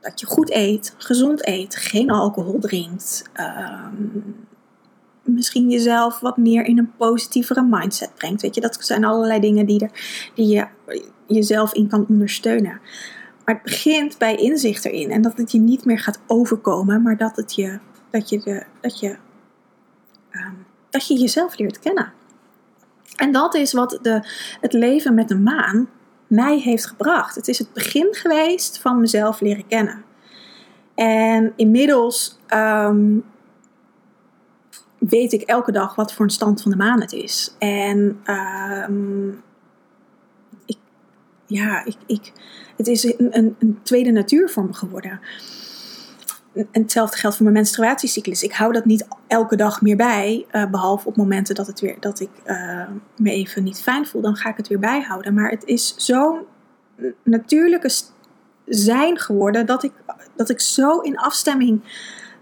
dat 0.00 0.20
je 0.20 0.26
goed 0.26 0.50
eet, 0.50 0.94
gezond 0.98 1.46
eet, 1.46 1.76
geen 1.76 2.10
alcohol 2.10 2.58
drinkt, 2.58 3.22
um, 3.40 4.46
misschien 5.22 5.70
jezelf 5.70 6.20
wat 6.20 6.36
meer 6.36 6.64
in 6.64 6.78
een 6.78 6.92
positievere 6.96 7.62
mindset 7.62 8.14
brengt. 8.14 8.42
Weet 8.42 8.54
je, 8.54 8.60
dat 8.60 8.76
zijn 8.80 9.04
allerlei 9.04 9.40
dingen 9.40 9.66
die, 9.66 9.90
die 10.34 10.46
je 10.46 10.66
jezelf 11.26 11.72
in 11.72 11.88
kan 11.88 12.06
ondersteunen. 12.08 12.80
Maar 13.44 13.54
het 13.54 13.62
begint 13.62 14.18
bij 14.18 14.36
inzicht 14.36 14.84
erin. 14.84 15.10
En 15.10 15.22
dat 15.22 15.36
het 15.36 15.52
je 15.52 15.58
niet 15.58 15.84
meer 15.84 15.98
gaat 15.98 16.20
overkomen, 16.26 17.02
maar 17.02 17.16
dat, 17.16 17.36
het 17.36 17.54
je, 17.54 17.78
dat, 18.10 18.28
je, 18.28 18.64
dat, 18.80 19.00
je, 19.00 19.16
um, 20.34 20.66
dat 20.90 21.06
je 21.06 21.18
jezelf 21.18 21.58
leert 21.58 21.78
kennen. 21.78 22.12
En 23.16 23.32
dat 23.32 23.54
is 23.54 23.72
wat 23.72 23.98
de, 24.02 24.28
het 24.60 24.72
leven 24.72 25.14
met 25.14 25.28
de 25.28 25.38
maan 25.38 25.88
mij 26.26 26.58
heeft 26.58 26.86
gebracht. 26.86 27.34
Het 27.34 27.48
is 27.48 27.58
het 27.58 27.72
begin 27.72 28.08
geweest 28.10 28.78
van 28.78 29.00
mezelf 29.00 29.40
leren 29.40 29.66
kennen. 29.66 30.04
En 30.94 31.52
inmiddels 31.56 32.38
um, 32.54 33.24
weet 34.98 35.32
ik 35.32 35.42
elke 35.42 35.72
dag 35.72 35.94
wat 35.94 36.12
voor 36.12 36.24
een 36.24 36.30
stand 36.30 36.62
van 36.62 36.70
de 36.70 36.76
maan 36.76 37.00
het 37.00 37.12
is. 37.12 37.54
En 37.58 38.18
ik, 40.66 40.76
ja, 41.46 41.84
ik, 41.84 41.96
ik, 42.06 42.32
het 42.76 42.86
is 42.86 43.04
een, 43.04 43.56
een, 43.58 43.78
tweede 43.82 44.10
natuur 44.10 44.48
voor 44.48 44.64
me 44.64 44.72
geworden. 44.72 45.20
En 46.54 46.82
hetzelfde 46.82 47.16
geldt 47.16 47.36
voor 47.36 47.44
mijn 47.44 47.56
menstruatiecyclus. 47.56 48.42
Ik 48.42 48.52
hou 48.52 48.72
dat 48.72 48.84
niet 48.84 49.06
elke 49.26 49.56
dag 49.56 49.82
meer 49.82 49.96
bij. 49.96 50.46
Uh, 50.52 50.66
behalve 50.70 51.08
op 51.08 51.16
momenten 51.16 51.54
dat, 51.54 51.66
het 51.66 51.80
weer, 51.80 51.96
dat 52.00 52.20
ik 52.20 52.30
uh, 52.46 52.82
me 53.16 53.30
even 53.30 53.64
niet 53.64 53.82
fijn 53.82 54.06
voel. 54.06 54.20
Dan 54.22 54.36
ga 54.36 54.48
ik 54.48 54.56
het 54.56 54.68
weer 54.68 54.78
bijhouden. 54.78 55.34
Maar 55.34 55.50
het 55.50 55.64
is 55.64 55.94
zo'n 55.96 56.40
natuurlijke 57.22 57.90
zijn 58.66 59.18
geworden. 59.18 59.66
Dat 59.66 59.82
ik, 59.82 59.92
dat 60.36 60.48
ik 60.48 60.60
zo 60.60 60.98
in 60.98 61.18
afstemming 61.18 61.80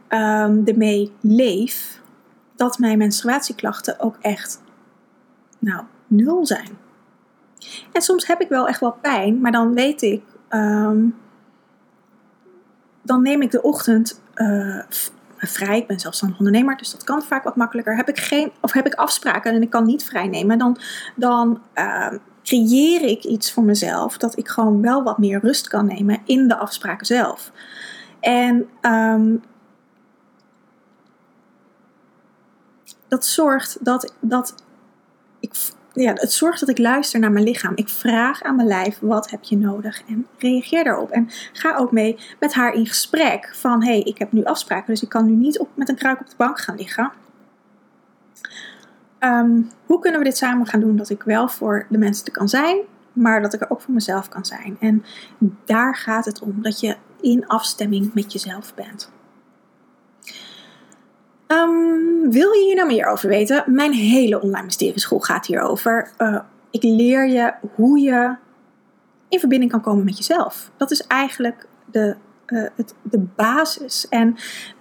um, 0.08 0.62
ermee 0.64 1.12
leef. 1.20 2.00
Dat 2.56 2.78
mijn 2.78 2.98
menstruatieklachten 2.98 4.00
ook 4.00 4.16
echt 4.20 4.62
nou, 5.58 5.82
nul 6.06 6.46
zijn. 6.46 6.78
En 7.92 8.02
soms 8.02 8.26
heb 8.26 8.40
ik 8.40 8.48
wel 8.48 8.68
echt 8.68 8.80
wel 8.80 8.96
pijn. 9.00 9.40
Maar 9.40 9.52
dan 9.52 9.74
weet 9.74 10.02
ik... 10.02 10.22
Um, 10.50 11.14
dan 13.02 13.22
neem 13.22 13.42
ik 13.42 13.50
de 13.50 13.62
ochtend 13.62 14.20
uh, 14.34 14.82
vrij. 15.36 15.78
Ik 15.78 15.86
ben 15.86 16.00
zelfstandig 16.00 16.38
ondernemer, 16.38 16.76
dus 16.76 16.90
dat 16.90 17.04
kan 17.04 17.22
vaak 17.22 17.44
wat 17.44 17.56
makkelijker. 17.56 17.96
Heb 17.96 18.08
ik, 18.08 18.18
geen, 18.18 18.52
of 18.60 18.72
heb 18.72 18.86
ik 18.86 18.94
afspraken 18.94 19.54
en 19.54 19.62
ik 19.62 19.70
kan 19.70 19.84
niet 19.84 20.04
vrij 20.04 20.26
nemen, 20.28 20.58
dan, 20.58 20.78
dan 21.16 21.62
uh, 21.74 22.12
creëer 22.42 23.02
ik 23.02 23.24
iets 23.24 23.52
voor 23.52 23.64
mezelf 23.64 24.16
dat 24.16 24.38
ik 24.38 24.48
gewoon 24.48 24.80
wel 24.80 25.02
wat 25.02 25.18
meer 25.18 25.40
rust 25.40 25.68
kan 25.68 25.86
nemen 25.86 26.20
in 26.24 26.48
de 26.48 26.56
afspraken 26.56 27.06
zelf. 27.06 27.52
En 28.20 28.68
um, 28.82 29.42
dat 33.08 33.26
zorgt 33.26 33.84
dat, 33.84 34.14
dat 34.20 34.54
ik 35.40 35.54
ja, 35.92 36.12
het 36.14 36.32
zorgt 36.32 36.60
dat 36.60 36.68
ik 36.68 36.78
luister 36.78 37.20
naar 37.20 37.32
mijn 37.32 37.44
lichaam. 37.44 37.72
Ik 37.74 37.88
vraag 37.88 38.42
aan 38.42 38.56
mijn 38.56 38.68
lijf, 38.68 38.98
wat 39.00 39.30
heb 39.30 39.42
je 39.42 39.56
nodig? 39.56 40.02
En 40.08 40.26
reageer 40.38 40.84
daarop. 40.84 41.10
En 41.10 41.28
ga 41.52 41.76
ook 41.76 41.92
mee 41.92 42.18
met 42.40 42.52
haar 42.52 42.74
in 42.74 42.86
gesprek 42.86 43.54
van, 43.54 43.84
hé, 43.84 43.90
hey, 43.90 44.00
ik 44.00 44.18
heb 44.18 44.32
nu 44.32 44.44
afspraken, 44.44 44.92
dus 44.92 45.02
ik 45.02 45.08
kan 45.08 45.26
nu 45.26 45.32
niet 45.32 45.58
op, 45.58 45.68
met 45.74 45.88
een 45.88 45.96
kruik 45.96 46.20
op 46.20 46.28
de 46.28 46.36
bank 46.36 46.60
gaan 46.60 46.76
liggen. 46.76 47.12
Um, 49.20 49.70
hoe 49.86 49.98
kunnen 49.98 50.20
we 50.20 50.26
dit 50.26 50.36
samen 50.36 50.66
gaan 50.66 50.80
doen 50.80 50.96
dat 50.96 51.10
ik 51.10 51.22
wel 51.22 51.48
voor 51.48 51.86
de 51.88 51.98
mensen 51.98 52.26
er 52.26 52.32
kan 52.32 52.48
zijn, 52.48 52.78
maar 53.12 53.42
dat 53.42 53.54
ik 53.54 53.60
er 53.60 53.70
ook 53.70 53.80
voor 53.80 53.94
mezelf 53.94 54.28
kan 54.28 54.44
zijn? 54.44 54.76
En 54.80 55.04
daar 55.64 55.96
gaat 55.96 56.24
het 56.24 56.40
om, 56.40 56.62
dat 56.62 56.80
je 56.80 56.96
in 57.20 57.46
afstemming 57.46 58.14
met 58.14 58.32
jezelf 58.32 58.74
bent. 58.74 59.10
Um, 61.52 62.30
wil 62.30 62.52
je 62.52 62.64
hier 62.64 62.74
nou 62.74 62.86
meer 62.86 63.06
over 63.06 63.28
weten? 63.28 63.64
Mijn 63.66 63.92
hele 63.92 64.40
online 64.40 64.64
mysterieschool 64.64 65.20
gaat 65.20 65.46
hierover. 65.46 66.10
Uh, 66.18 66.38
ik 66.70 66.82
leer 66.82 67.28
je 67.28 67.54
hoe 67.74 67.98
je 67.98 68.36
in 69.28 69.38
verbinding 69.38 69.70
kan 69.70 69.80
komen 69.80 70.04
met 70.04 70.16
jezelf. 70.16 70.70
Dat 70.76 70.90
is 70.90 71.06
eigenlijk 71.06 71.66
de, 71.90 72.16
uh, 72.46 72.68
het, 72.76 72.94
de 73.02 73.18
basis. 73.36 74.08
En 74.08 74.36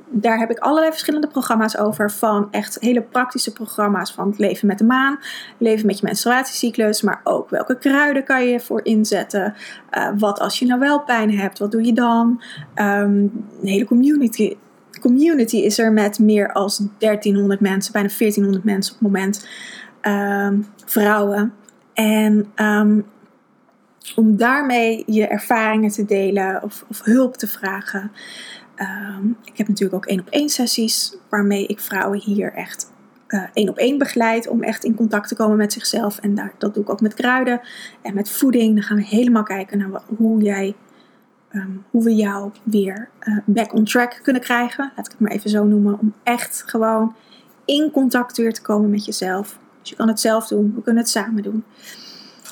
daar 0.09 0.39
heb 0.39 0.49
ik 0.49 0.59
allerlei 0.59 0.91
verschillende 0.91 1.27
programma's 1.27 1.77
over. 1.77 2.11
Van 2.11 2.47
echt 2.51 2.77
hele 2.79 3.01
praktische 3.01 3.53
programma's 3.53 4.13
van 4.13 4.29
het 4.29 4.39
leven 4.39 4.67
met 4.67 4.77
de 4.77 4.83
maan, 4.83 5.19
leven 5.57 5.85
met 5.85 5.99
je 5.99 6.05
menstruatiecyclus, 6.05 7.01
maar 7.01 7.21
ook 7.23 7.49
welke 7.49 7.77
kruiden 7.77 8.23
kan 8.23 8.45
je 8.45 8.59
voor 8.59 8.85
inzetten. 8.85 9.55
Uh, 9.97 10.09
wat 10.17 10.39
als 10.39 10.59
je 10.59 10.65
nou 10.65 10.79
wel 10.79 11.03
pijn 11.03 11.37
hebt, 11.37 11.59
wat 11.59 11.71
doe 11.71 11.83
je 11.83 11.93
dan? 11.93 12.41
Um, 12.75 13.45
een 13.61 13.67
hele 13.67 13.85
community 13.85 14.55
community 15.01 15.57
is 15.57 15.79
er 15.79 15.91
met 15.91 16.19
meer 16.19 16.53
dan 16.53 16.79
1300 16.97 17.59
mensen, 17.59 17.91
bijna 17.91 18.09
1400 18.17 18.63
mensen 18.63 18.93
op 18.93 18.99
het 18.99 19.11
moment, 19.11 19.47
um, 20.01 20.65
vrouwen. 20.85 21.53
En 21.93 22.51
um, 22.55 23.05
om 24.15 24.37
daarmee 24.37 25.03
je 25.05 25.27
ervaringen 25.27 25.91
te 25.91 26.05
delen 26.05 26.63
of, 26.63 26.85
of 26.89 27.03
hulp 27.03 27.37
te 27.37 27.47
vragen. 27.47 28.11
Um, 28.77 29.37
ik 29.43 29.57
heb 29.57 29.67
natuurlijk 29.67 29.95
ook 29.95 30.09
één 30.09 30.19
op 30.19 30.29
één 30.29 30.49
sessies 30.49 31.17
waarmee 31.29 31.65
ik 31.65 31.79
vrouwen 31.79 32.19
hier 32.19 32.53
echt 32.53 32.91
één 33.53 33.69
op 33.69 33.77
één 33.77 33.97
begeleid 33.97 34.47
om 34.47 34.63
echt 34.63 34.83
in 34.83 34.95
contact 34.95 35.27
te 35.27 35.35
komen 35.35 35.57
met 35.57 35.73
zichzelf. 35.73 36.17
En 36.17 36.35
daar, 36.35 36.53
dat 36.57 36.73
doe 36.73 36.83
ik 36.83 36.89
ook 36.89 37.01
met 37.01 37.13
kruiden 37.13 37.61
en 38.01 38.13
met 38.13 38.29
voeding. 38.29 38.73
Dan 38.73 38.83
gaan 38.83 38.97
we 38.97 39.05
helemaal 39.05 39.43
kijken 39.43 39.77
naar 39.77 40.01
hoe 40.17 40.41
jij 40.41 40.75
um, 41.53 41.83
hoe 41.89 42.03
we 42.03 42.15
jou 42.15 42.51
weer 42.63 43.09
uh, 43.23 43.37
back 43.45 43.73
on 43.73 43.83
track 43.83 44.19
kunnen 44.23 44.41
krijgen. 44.41 44.91
Laat 44.95 45.05
ik 45.05 45.11
het 45.11 45.21
maar 45.21 45.31
even 45.31 45.49
zo 45.49 45.63
noemen. 45.63 45.99
Om 45.99 46.13
echt 46.23 46.63
gewoon 46.65 47.15
in 47.65 47.91
contact 47.91 48.37
weer 48.37 48.53
te 48.53 48.61
komen 48.61 48.89
met 48.89 49.05
jezelf. 49.05 49.59
Dus 49.81 49.89
je 49.89 49.95
kan 49.95 50.07
het 50.07 50.19
zelf 50.19 50.47
doen. 50.47 50.73
We 50.75 50.81
kunnen 50.81 51.01
het 51.01 51.11
samen 51.11 51.43
doen. 51.43 51.63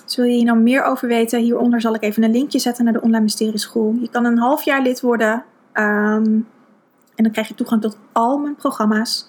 Dus 0.05 0.15
wil 0.15 0.25
je 0.25 0.35
hier 0.35 0.45
nou 0.45 0.59
meer 0.59 0.83
over 0.83 1.07
weten? 1.07 1.39
Hieronder 1.39 1.81
zal 1.81 1.95
ik 1.95 2.03
even 2.03 2.23
een 2.23 2.31
linkje 2.31 2.59
zetten 2.59 2.83
naar 2.83 2.93
de 2.93 3.01
Online 3.01 3.23
Mysterie 3.23 3.57
School. 3.57 3.95
Je 4.01 4.09
kan 4.09 4.25
een 4.25 4.37
half 4.37 4.63
jaar 4.63 4.81
lid 4.81 5.01
worden. 5.01 5.43
Um, 5.73 6.47
en 7.15 7.23
dan 7.23 7.31
krijg 7.31 7.47
je 7.47 7.55
toegang 7.55 7.81
tot 7.81 7.97
al 8.11 8.37
mijn 8.37 8.55
programma's. 8.55 9.27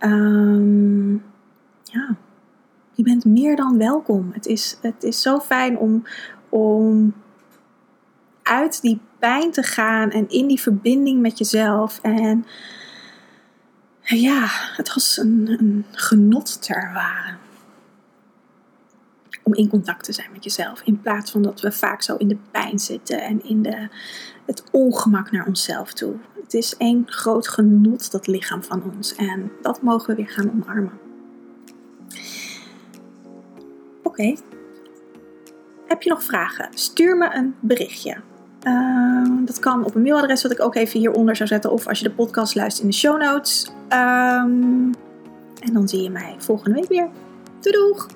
Um, 0.00 1.22
ja, 1.82 2.16
je 2.92 3.02
bent 3.02 3.24
meer 3.24 3.56
dan 3.56 3.78
welkom. 3.78 4.30
Het 4.32 4.46
is, 4.46 4.78
het 4.82 5.02
is 5.02 5.22
zo 5.22 5.38
fijn 5.38 5.78
om, 5.78 6.02
om 6.48 7.14
uit 8.46 8.82
die 8.82 9.00
pijn 9.18 9.50
te 9.50 9.62
gaan 9.62 10.10
en 10.10 10.28
in 10.28 10.46
die 10.46 10.60
verbinding 10.60 11.20
met 11.20 11.38
jezelf. 11.38 11.98
En 12.02 12.46
ja, 14.00 14.46
het 14.50 14.94
was 14.94 15.16
een, 15.16 15.56
een 15.58 15.84
genot 15.90 16.62
te 16.62 16.74
ervaren. 16.74 17.38
Om 19.42 19.54
in 19.54 19.68
contact 19.68 20.04
te 20.04 20.12
zijn 20.12 20.32
met 20.32 20.44
jezelf. 20.44 20.82
In 20.84 21.00
plaats 21.00 21.30
van 21.30 21.42
dat 21.42 21.60
we 21.60 21.72
vaak 21.72 22.02
zo 22.02 22.16
in 22.16 22.28
de 22.28 22.38
pijn 22.50 22.78
zitten 22.78 23.22
en 23.22 23.44
in 23.44 23.62
de, 23.62 23.88
het 24.46 24.62
ongemak 24.70 25.30
naar 25.30 25.46
onszelf 25.46 25.92
toe. 25.92 26.14
Het 26.42 26.54
is 26.54 26.76
één 26.76 27.02
groot 27.06 27.48
genot, 27.48 28.10
dat 28.10 28.26
lichaam 28.26 28.62
van 28.62 28.82
ons. 28.96 29.14
En 29.14 29.52
dat 29.62 29.82
mogen 29.82 30.08
we 30.08 30.14
weer 30.14 30.30
gaan 30.30 30.50
omarmen. 30.50 30.98
Oké. 34.02 34.36
Heb 35.86 36.02
je 36.02 36.10
nog 36.10 36.24
vragen? 36.24 36.68
Stuur 36.74 37.16
me 37.16 37.34
een 37.34 37.54
berichtje. 37.60 38.16
Uh, 38.66 39.46
dat 39.46 39.58
kan 39.58 39.84
op 39.84 39.94
een 39.94 40.02
mailadres 40.02 40.42
wat 40.42 40.52
ik 40.52 40.60
ook 40.60 40.74
even 40.74 40.98
hieronder 40.98 41.36
zou 41.36 41.48
zetten. 41.48 41.72
Of 41.72 41.86
als 41.86 41.98
je 41.98 42.04
de 42.04 42.14
podcast 42.14 42.54
luistert 42.54 42.82
in 42.82 42.90
de 42.90 42.96
show 42.96 43.20
notes. 43.20 43.70
Um, 43.88 44.94
en 45.60 45.72
dan 45.72 45.88
zie 45.88 46.02
je 46.02 46.10
mij 46.10 46.34
volgende 46.38 46.80
week 46.80 46.88
weer. 46.88 47.08
Doei 47.60 47.76
doeg! 47.76 48.06